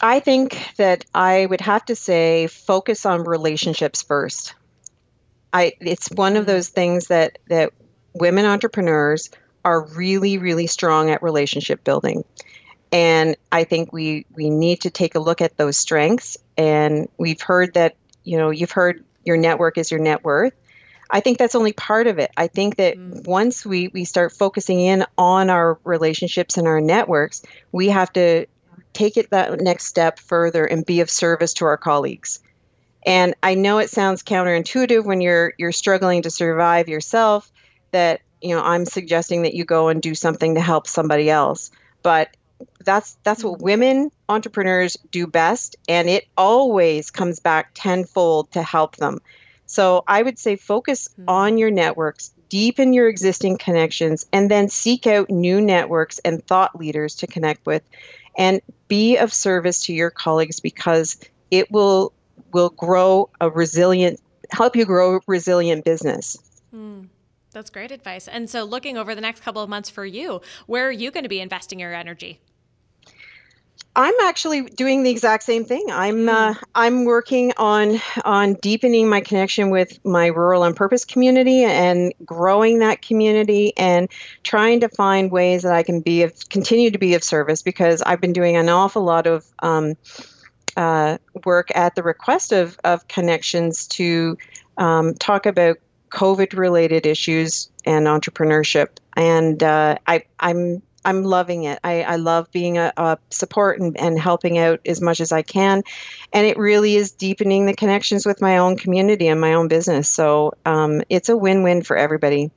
I 0.00 0.20
think 0.20 0.58
that 0.76 1.04
I 1.14 1.46
would 1.46 1.60
have 1.60 1.84
to 1.86 1.96
say 1.96 2.46
focus 2.46 3.04
on 3.06 3.24
relationships 3.24 4.02
first. 4.02 4.54
I 5.52 5.72
it's 5.80 6.08
one 6.10 6.36
of 6.36 6.46
those 6.46 6.68
things 6.68 7.08
that 7.08 7.38
that 7.48 7.72
women 8.14 8.44
entrepreneurs 8.44 9.30
are 9.64 9.84
really 9.86 10.38
really 10.38 10.66
strong 10.66 11.10
at 11.10 11.22
relationship 11.22 11.84
building. 11.84 12.24
And 12.92 13.36
I 13.50 13.64
think 13.64 13.92
we 13.92 14.26
we 14.34 14.50
need 14.50 14.82
to 14.82 14.90
take 14.90 15.14
a 15.14 15.20
look 15.20 15.40
at 15.40 15.56
those 15.56 15.78
strengths 15.78 16.38
and 16.56 17.08
we've 17.18 17.40
heard 17.40 17.74
that, 17.74 17.96
you 18.24 18.38
know, 18.38 18.50
you've 18.50 18.72
heard 18.72 19.04
your 19.24 19.36
network 19.36 19.78
is 19.78 19.90
your 19.90 20.00
net 20.00 20.24
worth. 20.24 20.54
I 21.10 21.20
think 21.20 21.38
that's 21.38 21.54
only 21.54 21.72
part 21.72 22.06
of 22.06 22.18
it. 22.18 22.30
I 22.36 22.48
think 22.48 22.76
that 22.76 22.96
mm. 22.96 23.26
once 23.26 23.64
we 23.64 23.88
we 23.88 24.04
start 24.04 24.32
focusing 24.32 24.80
in 24.80 25.04
on 25.16 25.50
our 25.50 25.78
relationships 25.84 26.56
and 26.56 26.66
our 26.66 26.80
networks, 26.80 27.42
we 27.72 27.88
have 27.88 28.12
to 28.14 28.46
take 28.98 29.16
it 29.16 29.30
that 29.30 29.60
next 29.60 29.86
step 29.86 30.18
further 30.18 30.64
and 30.64 30.84
be 30.84 31.00
of 31.00 31.08
service 31.08 31.54
to 31.54 31.64
our 31.64 31.76
colleagues. 31.76 32.40
And 33.06 33.34
I 33.44 33.54
know 33.54 33.78
it 33.78 33.90
sounds 33.90 34.24
counterintuitive 34.24 35.04
when 35.04 35.20
you're 35.20 35.54
you're 35.56 35.72
struggling 35.72 36.22
to 36.22 36.30
survive 36.30 36.88
yourself 36.88 37.50
that 37.92 38.20
you 38.42 38.56
know 38.56 38.62
I'm 38.62 38.84
suggesting 38.84 39.42
that 39.42 39.54
you 39.54 39.64
go 39.64 39.88
and 39.88 40.02
do 40.02 40.16
something 40.16 40.56
to 40.56 40.60
help 40.60 40.88
somebody 40.88 41.30
else. 41.30 41.70
But 42.02 42.36
that's 42.84 43.16
that's 43.22 43.44
what 43.44 43.60
women 43.60 44.10
entrepreneurs 44.28 44.96
do 45.12 45.28
best 45.28 45.76
and 45.88 46.08
it 46.08 46.26
always 46.36 47.12
comes 47.12 47.38
back 47.38 47.70
tenfold 47.74 48.50
to 48.52 48.62
help 48.62 48.96
them. 48.96 49.20
So 49.66 50.02
I 50.08 50.22
would 50.22 50.40
say 50.40 50.56
focus 50.56 51.06
mm-hmm. 51.08 51.28
on 51.28 51.58
your 51.58 51.70
networks, 51.70 52.32
deepen 52.48 52.92
your 52.92 53.08
existing 53.08 53.58
connections 53.58 54.26
and 54.32 54.50
then 54.50 54.68
seek 54.68 55.06
out 55.06 55.30
new 55.30 55.60
networks 55.60 56.18
and 56.20 56.44
thought 56.46 56.78
leaders 56.78 57.14
to 57.16 57.26
connect 57.26 57.64
with 57.66 57.82
and 58.36 58.60
be 58.88 59.16
of 59.16 59.32
service 59.32 59.84
to 59.84 59.92
your 59.92 60.10
colleagues 60.10 60.60
because 60.60 61.18
it 61.50 61.70
will 61.70 62.12
will 62.52 62.70
grow 62.70 63.28
a 63.40 63.50
resilient 63.50 64.20
help 64.50 64.76
you 64.76 64.84
grow 64.84 65.16
a 65.16 65.20
resilient 65.26 65.84
business. 65.84 66.36
Mm, 66.74 67.08
that's 67.52 67.70
great 67.70 67.90
advice. 67.90 68.28
And 68.28 68.48
so 68.48 68.64
looking 68.64 68.96
over 68.96 69.14
the 69.14 69.20
next 69.20 69.42
couple 69.42 69.62
of 69.62 69.68
months 69.68 69.90
for 69.90 70.06
you, 70.06 70.40
where 70.66 70.86
are 70.86 70.92
you 70.92 71.10
going 71.10 71.24
to 71.24 71.28
be 71.28 71.40
investing 71.40 71.80
your 71.80 71.94
energy? 71.94 72.40
I'm 73.96 74.14
actually 74.22 74.62
doing 74.62 75.02
the 75.02 75.10
exact 75.10 75.42
same 75.42 75.64
thing. 75.64 75.86
I'm 75.90 76.28
uh, 76.28 76.54
I'm 76.74 77.04
working 77.04 77.52
on 77.56 78.00
on 78.24 78.54
deepening 78.54 79.08
my 79.08 79.20
connection 79.20 79.70
with 79.70 79.98
my 80.04 80.26
rural 80.26 80.62
on 80.62 80.74
purpose 80.74 81.04
community 81.04 81.64
and 81.64 82.12
growing 82.24 82.78
that 82.78 83.02
community 83.02 83.72
and 83.76 84.08
trying 84.44 84.80
to 84.80 84.88
find 84.88 85.32
ways 85.32 85.64
that 85.64 85.72
I 85.72 85.82
can 85.82 86.00
be 86.00 86.22
of 86.22 86.48
continue 86.48 86.92
to 86.92 86.98
be 86.98 87.14
of 87.14 87.24
service 87.24 87.62
because 87.62 88.00
I've 88.02 88.20
been 88.20 88.32
doing 88.32 88.56
an 88.56 88.68
awful 88.68 89.02
lot 89.02 89.26
of 89.26 89.44
um, 89.60 89.96
uh, 90.76 91.18
work 91.44 91.74
at 91.74 91.96
the 91.96 92.04
request 92.04 92.52
of 92.52 92.78
of 92.84 93.08
connections 93.08 93.88
to 93.88 94.38
um, 94.76 95.14
talk 95.14 95.44
about 95.44 95.78
COVID 96.10 96.56
related 96.56 97.04
issues 97.04 97.68
and 97.84 98.06
entrepreneurship. 98.06 98.98
And 99.16 99.62
uh, 99.62 99.96
I 100.06 100.22
I'm 100.38 100.82
I'm 101.08 101.22
loving 101.22 101.64
it. 101.64 101.78
I, 101.82 102.02
I 102.02 102.16
love 102.16 102.52
being 102.52 102.76
a, 102.76 102.92
a 102.94 103.18
support 103.30 103.80
and, 103.80 103.98
and 103.98 104.20
helping 104.20 104.58
out 104.58 104.80
as 104.84 105.00
much 105.00 105.22
as 105.22 105.32
I 105.32 105.40
can. 105.40 105.82
And 106.34 106.46
it 106.46 106.58
really 106.58 106.96
is 106.96 107.12
deepening 107.12 107.64
the 107.64 107.72
connections 107.72 108.26
with 108.26 108.42
my 108.42 108.58
own 108.58 108.76
community 108.76 109.28
and 109.28 109.40
my 109.40 109.54
own 109.54 109.68
business. 109.68 110.10
So 110.10 110.52
um, 110.66 111.00
it's 111.08 111.30
a 111.30 111.36
win 111.36 111.62
win 111.62 111.82
for 111.82 111.96
everybody. 111.96 112.50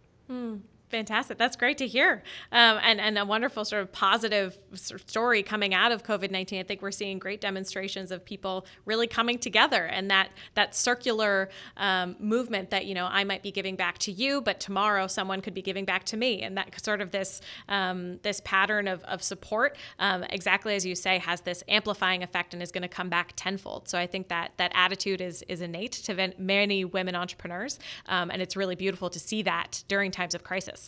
Fantastic. 0.92 1.38
That's 1.38 1.56
great 1.56 1.78
to 1.78 1.88
hear. 1.88 2.22
Um, 2.52 2.78
and, 2.84 3.00
and 3.00 3.18
a 3.18 3.24
wonderful 3.24 3.64
sort 3.64 3.82
of 3.82 3.94
positive 3.94 4.58
story 4.74 5.42
coming 5.42 5.74
out 5.74 5.94
of 5.94 6.04
COVID 6.04 6.32
19. 6.32 6.60
I 6.60 6.64
think 6.64 6.82
we're 6.82 6.92
seeing 6.92 7.18
great 7.18 7.40
demonstrations 7.40 8.12
of 8.12 8.26
people 8.26 8.66
really 8.84 9.08
coming 9.08 9.40
together 9.40 9.86
and 9.86 10.12
that, 10.12 10.32
that 10.56 10.76
circular 10.76 11.50
um, 11.78 12.18
movement 12.20 12.72
that, 12.72 12.88
you 12.88 12.94
know, 12.94 13.08
I 13.10 13.24
might 13.24 13.42
be 13.42 13.52
giving 13.52 13.78
back 13.78 14.00
to 14.00 14.12
you, 14.12 14.42
but 14.42 14.60
tomorrow 14.60 15.08
someone 15.08 15.40
could 15.40 15.54
be 15.54 15.62
giving 15.62 15.86
back 15.86 16.04
to 16.06 16.18
me. 16.18 16.42
And 16.42 16.58
that 16.58 16.84
sort 16.84 17.00
of 17.00 17.12
this, 17.12 17.40
um, 17.70 18.20
this 18.22 18.42
pattern 18.44 18.90
of, 18.90 19.02
of 19.06 19.24
support, 19.24 19.78
um, 19.98 20.24
exactly 20.24 20.76
as 20.76 20.86
you 20.86 20.96
say, 20.96 21.20
has 21.20 21.40
this 21.40 21.64
amplifying 21.70 22.22
effect 22.22 22.54
and 22.54 22.62
is 22.62 22.70
going 22.70 22.82
to 22.82 22.90
come 22.90 23.08
back 23.08 23.32
tenfold. 23.38 23.88
So 23.88 23.98
I 23.98 24.08
think 24.08 24.28
that 24.28 24.52
that 24.58 24.74
attitude 24.76 25.22
is, 25.22 25.42
is 25.48 25.62
innate 25.62 25.94
to 25.94 26.34
many 26.38 26.84
women 26.84 27.16
entrepreneurs. 27.16 27.80
Um, 28.10 28.30
and 28.30 28.42
it's 28.42 28.58
really 28.58 28.76
beautiful 28.76 29.10
to 29.10 29.20
see 29.20 29.42
that 29.44 29.86
during 29.88 30.12
times 30.12 30.36
of 30.36 30.44
crisis. 30.44 30.81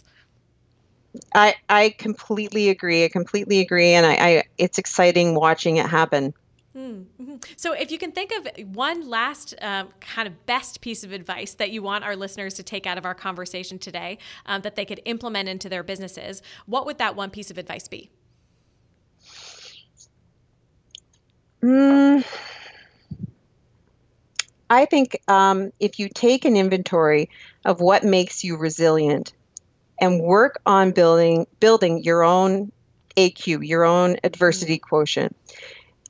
I 1.34 1.56
I 1.70 1.96
completely 1.98 2.70
agree. 2.70 3.06
I 3.06 3.10
completely 3.10 3.60
agree, 3.60 3.94
and 3.94 4.06
I, 4.06 4.14
I 4.14 4.44
it's 4.58 4.78
exciting 4.78 5.36
watching 5.36 5.78
it 5.78 5.86
happen. 5.86 6.34
Mm-hmm. 6.76 7.36
So, 7.56 7.74
if 7.74 7.92
you 7.92 8.00
can 8.00 8.12
think 8.12 8.32
of 8.32 8.66
one 8.74 9.08
last 9.08 9.54
um, 9.62 9.90
kind 10.00 10.28
of 10.28 10.46
best 10.48 10.82
piece 10.82 11.04
of 11.04 11.12
advice 11.12 11.54
that 11.56 11.70
you 11.70 11.84
want 11.84 12.04
our 12.04 12.16
listeners 12.16 12.56
to 12.56 12.64
take 12.64 12.88
out 12.88 12.98
of 12.98 13.06
our 13.06 13.14
conversation 13.14 13.78
today 13.78 14.18
um, 14.48 14.64
that 14.64 14.76
they 14.76 14.86
could 14.86 15.00
implement 15.06 15.50
into 15.50 15.70
their 15.70 15.84
businesses, 15.84 16.42
what 16.66 16.88
would 16.88 16.98
that 16.98 17.16
one 17.16 17.30
piece 17.30 17.52
of 17.52 17.60
advice 17.60 17.88
be? 17.88 18.10
Mm, 21.62 22.26
I 24.70 24.86
think 24.86 25.16
um, 25.28 25.72
if 25.80 26.00
you 26.00 26.10
take 26.10 26.44
an 26.44 26.58
inventory 26.58 27.30
of 27.64 27.80
what 27.82 28.04
makes 28.04 28.44
you 28.44 28.58
resilient 28.58 29.34
and 30.00 30.22
work 30.22 30.62
on 30.66 30.92
building 30.92 31.48
building 31.60 32.04
your 32.04 32.24
own 32.24 32.72
AQ, 33.18 33.68
your 33.68 33.84
own 33.84 34.18
adversity 34.24 34.78
mm-hmm. 34.78 34.90
quotient. 34.90 35.36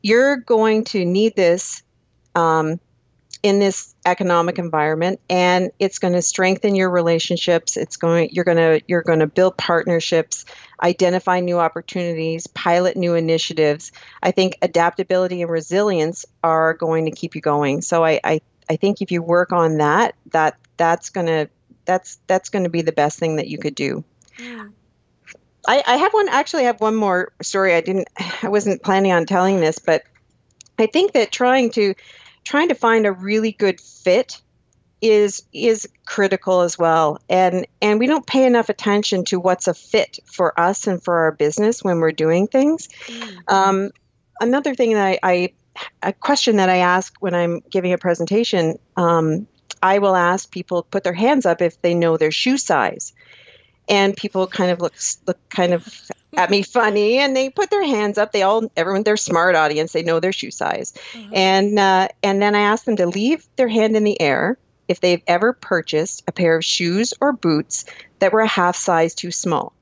You're 0.01 0.37
going 0.37 0.83
to 0.85 1.05
need 1.05 1.35
this 1.35 1.83
um, 2.35 2.79
in 3.41 3.59
this 3.59 3.93
economic 4.05 4.57
environment, 4.57 5.19
and 5.29 5.71
it's 5.79 5.99
going 5.99 6.13
to 6.13 6.21
strengthen 6.21 6.75
your 6.75 6.89
relationships. 6.89 7.77
It's 7.77 7.97
going 7.97 8.29
you're 8.31 8.45
going 8.45 8.57
to 8.57 8.81
you're 8.87 9.01
going 9.01 9.19
to 9.19 9.27
build 9.27 9.57
partnerships, 9.57 10.45
identify 10.81 11.39
new 11.39 11.59
opportunities, 11.59 12.47
pilot 12.47 12.97
new 12.97 13.15
initiatives. 13.15 13.91
I 14.21 14.31
think 14.31 14.57
adaptability 14.61 15.41
and 15.41 15.51
resilience 15.51 16.25
are 16.43 16.73
going 16.73 17.05
to 17.05 17.11
keep 17.11 17.35
you 17.35 17.41
going. 17.41 17.81
So 17.81 18.03
I 18.03 18.19
I, 18.23 18.41
I 18.69 18.75
think 18.77 19.01
if 19.01 19.11
you 19.11 19.21
work 19.21 19.51
on 19.51 19.77
that, 19.77 20.15
that 20.31 20.57
that's 20.77 21.09
going 21.09 21.27
to 21.27 21.49
that's 21.85 22.19
that's 22.27 22.49
going 22.49 22.63
to 22.63 22.69
be 22.69 22.81
the 22.81 22.91
best 22.91 23.19
thing 23.19 23.37
that 23.37 23.47
you 23.47 23.57
could 23.57 23.75
do. 23.75 24.03
Yeah. 24.39 24.67
I, 25.67 25.81
I 25.85 25.95
have 25.95 26.13
one 26.13 26.29
actually 26.29 26.63
I 26.63 26.67
have 26.67 26.81
one 26.81 26.95
more 26.95 27.31
story. 27.41 27.73
I 27.73 27.81
didn't 27.81 28.09
I 28.43 28.49
wasn't 28.49 28.83
planning 28.83 29.11
on 29.11 29.25
telling 29.25 29.59
this, 29.59 29.79
but 29.79 30.03
I 30.77 30.87
think 30.87 31.13
that 31.13 31.31
trying 31.31 31.71
to 31.71 31.93
trying 32.43 32.69
to 32.69 32.75
find 32.75 33.05
a 33.05 33.11
really 33.11 33.51
good 33.51 33.79
fit 33.79 34.41
is 35.01 35.43
is 35.53 35.87
critical 36.05 36.61
as 36.61 36.79
well. 36.79 37.19
And 37.29 37.67
and 37.81 37.99
we 37.99 38.07
don't 38.07 38.25
pay 38.25 38.45
enough 38.45 38.69
attention 38.69 39.25
to 39.25 39.39
what's 39.39 39.67
a 39.67 39.73
fit 39.73 40.19
for 40.25 40.57
us 40.59 40.87
and 40.87 41.03
for 41.03 41.15
our 41.15 41.31
business 41.31 41.83
when 41.83 41.99
we're 41.99 42.11
doing 42.11 42.47
things. 42.47 42.87
Mm-hmm. 43.07 43.39
Um, 43.47 43.91
another 44.39 44.75
thing 44.75 44.93
that 44.93 45.05
I, 45.05 45.19
I 45.23 45.53
a 46.01 46.13
question 46.13 46.57
that 46.57 46.69
I 46.69 46.77
ask 46.77 47.13
when 47.19 47.33
I'm 47.33 47.61
giving 47.69 47.93
a 47.93 47.97
presentation 47.97 48.77
um, 48.95 49.47
I 49.83 49.99
will 49.99 50.15
ask 50.15 50.49
people 50.49 50.83
put 50.83 51.03
their 51.03 51.13
hands 51.13 51.45
up 51.45 51.61
if 51.61 51.79
they 51.81 51.93
know 51.93 52.15
their 52.15 52.31
shoe 52.31 52.57
size. 52.57 53.13
And 53.89 54.15
people 54.15 54.47
kind 54.47 54.71
of 54.71 54.79
look 54.79 54.93
look 55.27 55.37
kind 55.49 55.73
of 55.73 56.09
at 56.37 56.49
me 56.49 56.63
funny 56.63 57.19
and 57.19 57.35
they 57.35 57.49
put 57.49 57.69
their 57.69 57.85
hands 57.85 58.17
up. 58.17 58.31
They 58.31 58.43
all 58.43 58.71
everyone 58.77 59.03
they're 59.03 59.17
smart 59.17 59.55
audience, 59.55 59.91
they 59.91 60.01
know 60.01 60.21
their 60.21 60.31
shoe 60.31 60.51
size. 60.51 60.93
Mm-hmm. 61.11 61.35
And 61.35 61.79
uh, 61.79 62.07
and 62.23 62.41
then 62.41 62.55
I 62.55 62.61
ask 62.61 62.85
them 62.85 62.95
to 62.95 63.05
leave 63.05 63.45
their 63.57 63.67
hand 63.67 63.97
in 63.97 64.05
the 64.05 64.19
air 64.21 64.57
if 64.87 65.01
they've 65.01 65.21
ever 65.27 65.51
purchased 65.51 66.23
a 66.27 66.31
pair 66.31 66.55
of 66.55 66.63
shoes 66.63 67.13
or 67.19 67.33
boots 67.33 67.83
that 68.19 68.31
were 68.31 68.41
a 68.41 68.47
half 68.47 68.77
size 68.77 69.13
too 69.13 69.31
small. 69.31 69.73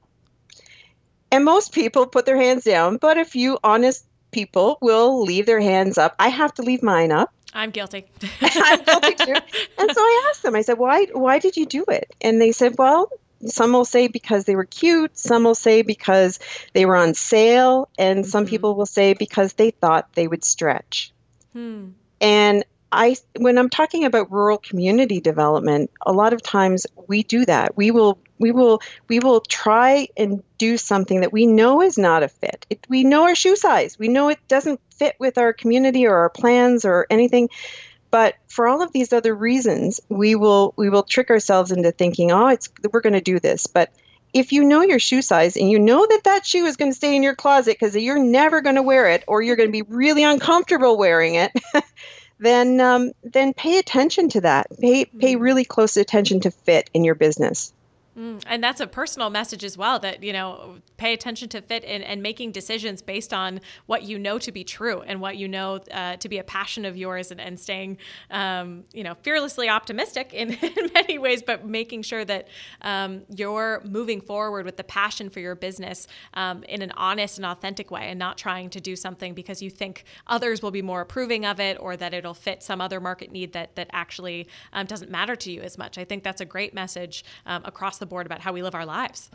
And 1.32 1.46
most 1.46 1.74
people 1.74 2.08
put 2.08 2.26
their 2.26 2.38
hands 2.38 2.64
down, 2.64 2.98
but 2.98 3.20
a 3.20 3.26
few 3.26 3.60
honest 3.64 4.06
people 4.32 4.80
will 4.82 5.22
leave 5.22 5.46
their 5.46 5.62
hands 5.62 5.98
up. 5.98 6.16
I 6.18 6.30
have 6.30 6.54
to 6.56 6.64
leave 6.64 6.82
mine 6.82 7.12
up 7.12 7.32
I'm 7.54 7.72
guilty. 7.72 8.06
I'm 8.42 8.84
guilty 8.84 9.16
too. 9.16 9.34
And 9.78 9.92
so 9.92 10.02
I 10.02 10.28
asked 10.30 10.44
them, 10.44 10.56
I 10.56 10.62
said, 10.62 10.78
why, 10.78 11.08
why 11.12 11.40
did 11.40 11.58
you 11.58 11.66
do 11.66 11.84
it? 11.88 12.14
And 12.22 12.42
they 12.42 12.52
said, 12.52 12.78
well, 12.78 13.10
some 13.46 13.74
will 13.74 13.86
say 13.86 14.08
because 14.08 14.46
they 14.46 14.56
were 14.56 14.66
cute, 14.66 15.18
some 15.18 15.44
will 15.44 15.56
say 15.56 15.82
because 15.82 16.40
they 16.74 16.86
were 16.86 16.96
on 16.96 17.14
sale, 17.14 17.90
and 17.98 18.26
some 18.26 18.44
mm-hmm. 18.44 18.50
people 18.50 18.76
will 18.76 18.86
say 18.86 19.14
because 19.14 19.54
they 19.54 19.72
thought 19.72 20.14
they 20.14 20.28
would 20.28 20.44
stretch. 20.44 21.12
Hmm. 21.54 21.90
And 22.20 22.64
I 22.92 23.16
when 23.38 23.58
I'm 23.58 23.70
talking 23.70 24.06
about 24.06 24.32
rural 24.32 24.58
community 24.58 25.22
development, 25.22 25.92
a 26.06 26.12
lot 26.12 26.34
of 26.34 26.42
times 26.42 26.86
we 27.08 27.24
do 27.24 27.46
that. 27.46 27.78
We 27.78 27.92
will 27.92 28.20
we 28.38 28.52
will 28.52 28.82
we 29.08 29.20
will 29.20 29.42
try 29.42 30.10
and 30.18 30.44
do 30.58 30.78
something 30.78 31.22
that 31.22 31.32
we 31.32 31.46
know 31.46 31.82
is 31.82 31.98
not 31.98 32.24
a 32.24 32.28
fit. 32.28 32.66
It, 32.70 32.86
we 32.90 33.04
know 33.04 33.24
our 33.24 33.36
shoe 33.36 33.56
size. 33.56 33.98
We 33.98 34.08
know 34.08 34.30
it 34.30 34.40
doesn't 34.48 34.82
fit 34.98 35.16
with 35.20 35.38
our 35.38 35.54
community 35.54 36.06
or 36.06 36.16
our 36.16 36.30
plans 36.30 36.86
or 36.86 37.08
anything. 37.10 37.50
But 38.10 38.36
for 38.50 38.68
all 38.68 38.82
of 38.82 38.92
these 38.92 39.14
other 39.14 39.34
reasons, 39.34 40.02
we 40.10 40.36
will 40.36 40.74
we 40.76 40.90
will 40.90 41.04
trick 41.04 41.30
ourselves 41.30 41.72
into 41.72 41.92
thinking, 41.92 42.32
"Oh, 42.32 42.48
it's 42.48 42.70
we're 42.92 43.02
going 43.02 43.14
to 43.14 43.22
do 43.22 43.40
this." 43.40 43.68
But 43.68 43.92
if 44.34 44.52
you 44.52 44.64
know 44.64 44.82
your 44.82 45.00
shoe 45.00 45.22
size 45.22 45.58
and 45.58 45.70
you 45.70 45.80
know 45.80 46.06
that 46.06 46.24
that 46.26 46.46
shoe 46.46 46.66
is 46.66 46.78
going 46.78 46.92
to 46.92 46.96
stay 46.96 47.16
in 47.16 47.24
your 47.24 47.36
closet 47.36 47.78
because 47.80 47.96
you're 47.96 48.24
never 48.24 48.62
going 48.62 48.76
to 48.76 48.82
wear 48.82 49.10
it 49.10 49.24
or 49.28 49.42
you're 49.42 49.56
going 49.56 49.68
to 49.68 49.72
be 49.72 49.82
really 49.82 50.24
uncomfortable 50.24 50.98
wearing 50.98 51.36
it, 51.36 51.52
then 52.42 52.82
um, 52.82 53.12
then 53.24 53.54
pay 53.54 53.78
attention 53.78 54.28
to 54.30 54.42
that. 54.42 54.68
Pay 54.80 55.06
pay 55.06 55.34
mm-hmm. 55.34 55.42
really 55.42 55.64
close 55.64 55.96
attention 55.96 56.42
to 56.42 56.52
fit 56.52 56.90
in 56.94 57.04
your 57.04 57.16
business. 57.16 57.72
Mm, 58.22 58.44
and 58.46 58.64
that's 58.64 58.80
a 58.80 58.86
personal 58.86 59.32
message 59.32 59.64
as 59.64 59.76
well 59.76 59.98
that, 60.00 60.22
you 60.22 60.32
know, 60.32 60.78
pay 60.98 61.12
attention 61.12 61.50
to 61.50 61.62
fit 61.62 61.84
in, 61.84 62.04
and 62.04 62.22
making 62.22 62.52
decisions 62.52 63.02
based 63.02 63.34
on 63.34 63.60
what 63.88 64.04
you 64.04 64.20
know 64.20 64.38
to 64.38 64.52
be 64.52 64.64
true 64.64 65.02
and 65.02 65.20
what 65.20 65.38
you 65.38 65.48
know 65.48 65.80
uh, 65.90 66.18
to 66.18 66.30
be 66.30 66.38
a 66.38 66.44
passion 66.44 66.86
of 66.86 66.96
yours 66.96 67.32
and, 67.32 67.42
and 67.42 67.60
staying, 67.60 67.98
um, 68.30 68.84
you 68.94 69.04
know, 69.04 69.16
fearlessly 69.24 69.70
optimistic 69.70 70.34
in, 70.34 70.52
in, 70.62 70.92
many 70.94 71.18
ways, 71.18 71.42
but 71.42 71.66
making 71.66 72.04
sure 72.04 72.24
that 72.24 72.48
um, 72.82 73.24
you're 73.36 73.82
moving 73.86 74.22
forward 74.22 74.66
with 74.66 74.78
the 74.78 74.84
passion 74.84 75.28
for 75.28 75.40
your 75.40 75.56
business 75.56 76.06
um, 76.36 76.64
in 76.66 76.84
an 76.84 76.92
honest 76.98 77.40
and 77.40 77.46
authentic 77.46 77.90
way 77.90 78.04
and 78.10 78.20
not 78.20 78.38
trying 78.38 78.70
to 78.70 78.80
do 78.80 78.96
something 78.96 79.34
because 79.34 79.64
you 79.64 79.72
think 79.72 80.04
others 80.28 80.62
will 80.62 80.70
be 80.70 80.84
more 80.84 81.02
approving 81.02 81.44
of 81.44 81.60
it 81.60 81.76
or 81.80 81.98
that 81.98 82.14
it'll 82.14 82.36
fit 82.36 82.62
some 82.62 82.82
other 82.82 83.00
market 83.00 83.32
need 83.32 83.54
that, 83.54 83.76
that 83.76 83.90
actually 83.94 84.48
um, 84.74 84.86
doesn't 84.86 85.10
matter 85.10 85.36
to 85.36 85.52
you 85.52 85.62
as 85.62 85.78
much. 85.80 85.98
I 85.98 86.04
think 86.04 86.24
that's 86.24 86.42
a 86.42 86.46
great 86.46 86.76
message 86.76 87.26
um, 87.48 87.64
across 87.66 87.98
the 87.98 88.11
board 88.12 88.28
about 88.28 88.42
how 88.42 88.54
we 88.54 88.62
live 88.62 88.76
our 88.76 88.86
lives. 88.86 89.32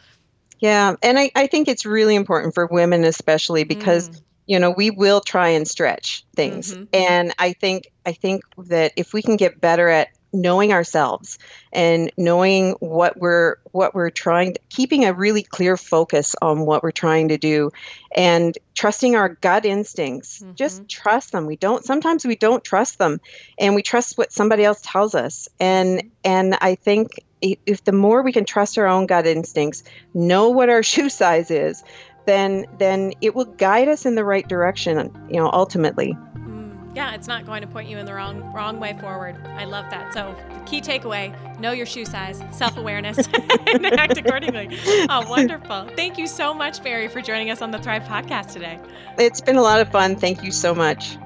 Yeah, 0.60 0.94
and 1.02 1.18
I, 1.18 1.30
I 1.34 1.48
think 1.48 1.66
it's 1.66 1.84
really 1.84 2.14
important 2.14 2.54
for 2.54 2.66
women, 2.66 3.04
especially 3.04 3.64
because 3.64 4.10
mm. 4.10 4.22
you 4.46 4.58
know 4.60 4.70
we 4.70 4.90
will 4.90 5.20
try 5.20 5.48
and 5.48 5.66
stretch 5.66 6.24
things, 6.36 6.72
mm-hmm. 6.72 6.84
and 6.92 7.34
I 7.38 7.52
think 7.52 7.88
I 8.06 8.12
think 8.12 8.44
that 8.58 8.92
if 8.96 9.12
we 9.12 9.22
can 9.22 9.36
get 9.36 9.60
better 9.60 9.88
at 9.88 10.08
knowing 10.32 10.72
ourselves 10.72 11.38
and 11.72 12.10
knowing 12.16 12.72
what 12.80 13.18
we're 13.18 13.56
what 13.72 13.94
we're 13.94 14.10
trying 14.10 14.54
to, 14.54 14.60
keeping 14.68 15.04
a 15.04 15.12
really 15.12 15.42
clear 15.42 15.76
focus 15.76 16.34
on 16.42 16.66
what 16.66 16.82
we're 16.82 16.90
trying 16.90 17.28
to 17.28 17.38
do 17.38 17.70
and 18.14 18.58
trusting 18.74 19.16
our 19.16 19.30
gut 19.30 19.64
instincts 19.64 20.40
mm-hmm. 20.40 20.54
just 20.54 20.88
trust 20.88 21.32
them 21.32 21.46
we 21.46 21.56
don't 21.56 21.84
sometimes 21.84 22.24
we 22.24 22.36
don't 22.36 22.64
trust 22.64 22.98
them 22.98 23.20
and 23.58 23.74
we 23.74 23.82
trust 23.82 24.18
what 24.18 24.32
somebody 24.32 24.64
else 24.64 24.80
tells 24.82 25.14
us 25.14 25.48
and 25.58 26.02
and 26.24 26.56
i 26.60 26.74
think 26.74 27.24
if 27.42 27.84
the 27.84 27.92
more 27.92 28.22
we 28.22 28.32
can 28.32 28.44
trust 28.44 28.78
our 28.78 28.86
own 28.86 29.06
gut 29.06 29.26
instincts 29.26 29.82
know 30.14 30.48
what 30.50 30.68
our 30.68 30.82
shoe 30.92 31.08
size 31.08 31.50
is 31.50 31.84
then 32.26 32.66
then 32.78 33.12
it 33.20 33.34
will 33.34 33.46
guide 33.46 33.88
us 33.88 34.04
in 34.04 34.14
the 34.14 34.24
right 34.24 34.46
direction. 34.46 35.10
You 35.30 35.40
know, 35.40 35.50
ultimately. 35.52 36.16
Mm, 36.34 36.94
yeah, 36.94 37.14
it's 37.14 37.26
not 37.26 37.46
going 37.46 37.62
to 37.62 37.66
point 37.66 37.88
you 37.88 37.96
in 37.96 38.04
the 38.04 38.12
wrong 38.12 38.52
wrong 38.52 38.78
way 38.78 38.96
forward. 39.00 39.36
I 39.46 39.64
love 39.64 39.88
that. 39.90 40.12
So 40.12 40.36
the 40.52 40.60
key 40.64 40.80
takeaway: 40.80 41.32
know 41.58 41.72
your 41.72 41.86
shoe 41.86 42.04
size, 42.04 42.42
self 42.50 42.76
awareness, 42.76 43.26
and 43.66 43.86
act 43.86 44.18
accordingly. 44.18 44.78
Oh, 45.08 45.26
wonderful! 45.28 45.88
Thank 45.96 46.18
you 46.18 46.26
so 46.26 46.52
much, 46.52 46.82
Mary, 46.82 47.08
for 47.08 47.22
joining 47.22 47.50
us 47.50 47.62
on 47.62 47.70
the 47.70 47.78
Thrive 47.78 48.02
podcast 48.02 48.52
today. 48.52 48.78
It's 49.18 49.40
been 49.40 49.56
a 49.56 49.62
lot 49.62 49.80
of 49.80 49.90
fun. 49.90 50.16
Thank 50.16 50.42
you 50.42 50.52
so 50.52 50.74
much. 50.74 51.16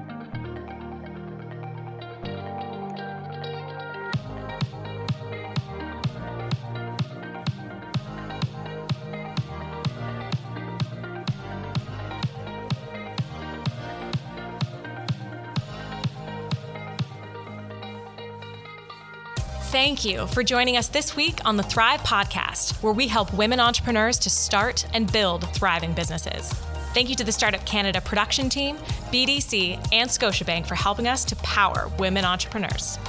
Thank 19.83 20.05
you 20.05 20.27
for 20.27 20.43
joining 20.43 20.77
us 20.77 20.89
this 20.89 21.15
week 21.15 21.39
on 21.43 21.57
the 21.57 21.63
Thrive 21.63 22.01
Podcast, 22.01 22.83
where 22.83 22.93
we 22.93 23.07
help 23.07 23.33
women 23.33 23.59
entrepreneurs 23.59 24.19
to 24.19 24.29
start 24.29 24.85
and 24.93 25.11
build 25.11 25.51
thriving 25.55 25.91
businesses. 25.93 26.53
Thank 26.93 27.09
you 27.09 27.15
to 27.15 27.23
the 27.23 27.31
Startup 27.31 27.65
Canada 27.65 27.99
production 27.99 28.47
team, 28.47 28.77
BDC, 29.11 29.79
and 29.91 30.07
Scotiabank 30.07 30.67
for 30.67 30.75
helping 30.75 31.07
us 31.07 31.25
to 31.25 31.35
power 31.37 31.91
women 31.97 32.25
entrepreneurs. 32.25 32.99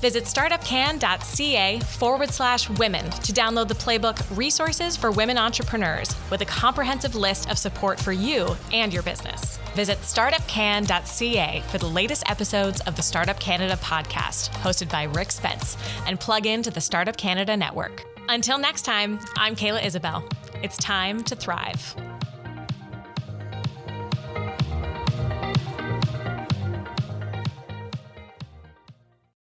Visit 0.00 0.24
startupcan.ca 0.26 1.80
forward 1.80 2.30
slash 2.30 2.70
women 2.70 3.10
to 3.10 3.32
download 3.32 3.66
the 3.66 3.74
playbook 3.74 4.24
Resources 4.36 4.96
for 4.96 5.10
Women 5.10 5.36
Entrepreneurs 5.36 6.14
with 6.30 6.40
a 6.40 6.44
comprehensive 6.46 7.16
list 7.16 7.50
of 7.50 7.58
support 7.58 7.98
for 7.98 8.12
you 8.12 8.54
and 8.72 8.92
your 8.92 9.02
business. 9.02 9.55
Visit 9.76 9.98
startupcan.ca 9.98 11.62
for 11.68 11.76
the 11.76 11.86
latest 11.86 12.22
episodes 12.30 12.80
of 12.80 12.96
the 12.96 13.02
Startup 13.02 13.38
Canada 13.38 13.76
podcast, 13.76 14.48
hosted 14.62 14.90
by 14.90 15.02
Rick 15.02 15.30
Spence, 15.30 15.76
and 16.06 16.18
plug 16.18 16.46
into 16.46 16.70
the 16.70 16.80
Startup 16.80 17.14
Canada 17.14 17.54
network. 17.54 18.02
Until 18.30 18.56
next 18.56 18.86
time, 18.86 19.18
I'm 19.36 19.54
Kayla 19.54 19.84
Isabelle. 19.84 20.26
It's 20.62 20.78
time 20.78 21.22
to 21.24 21.36
thrive. 21.36 21.94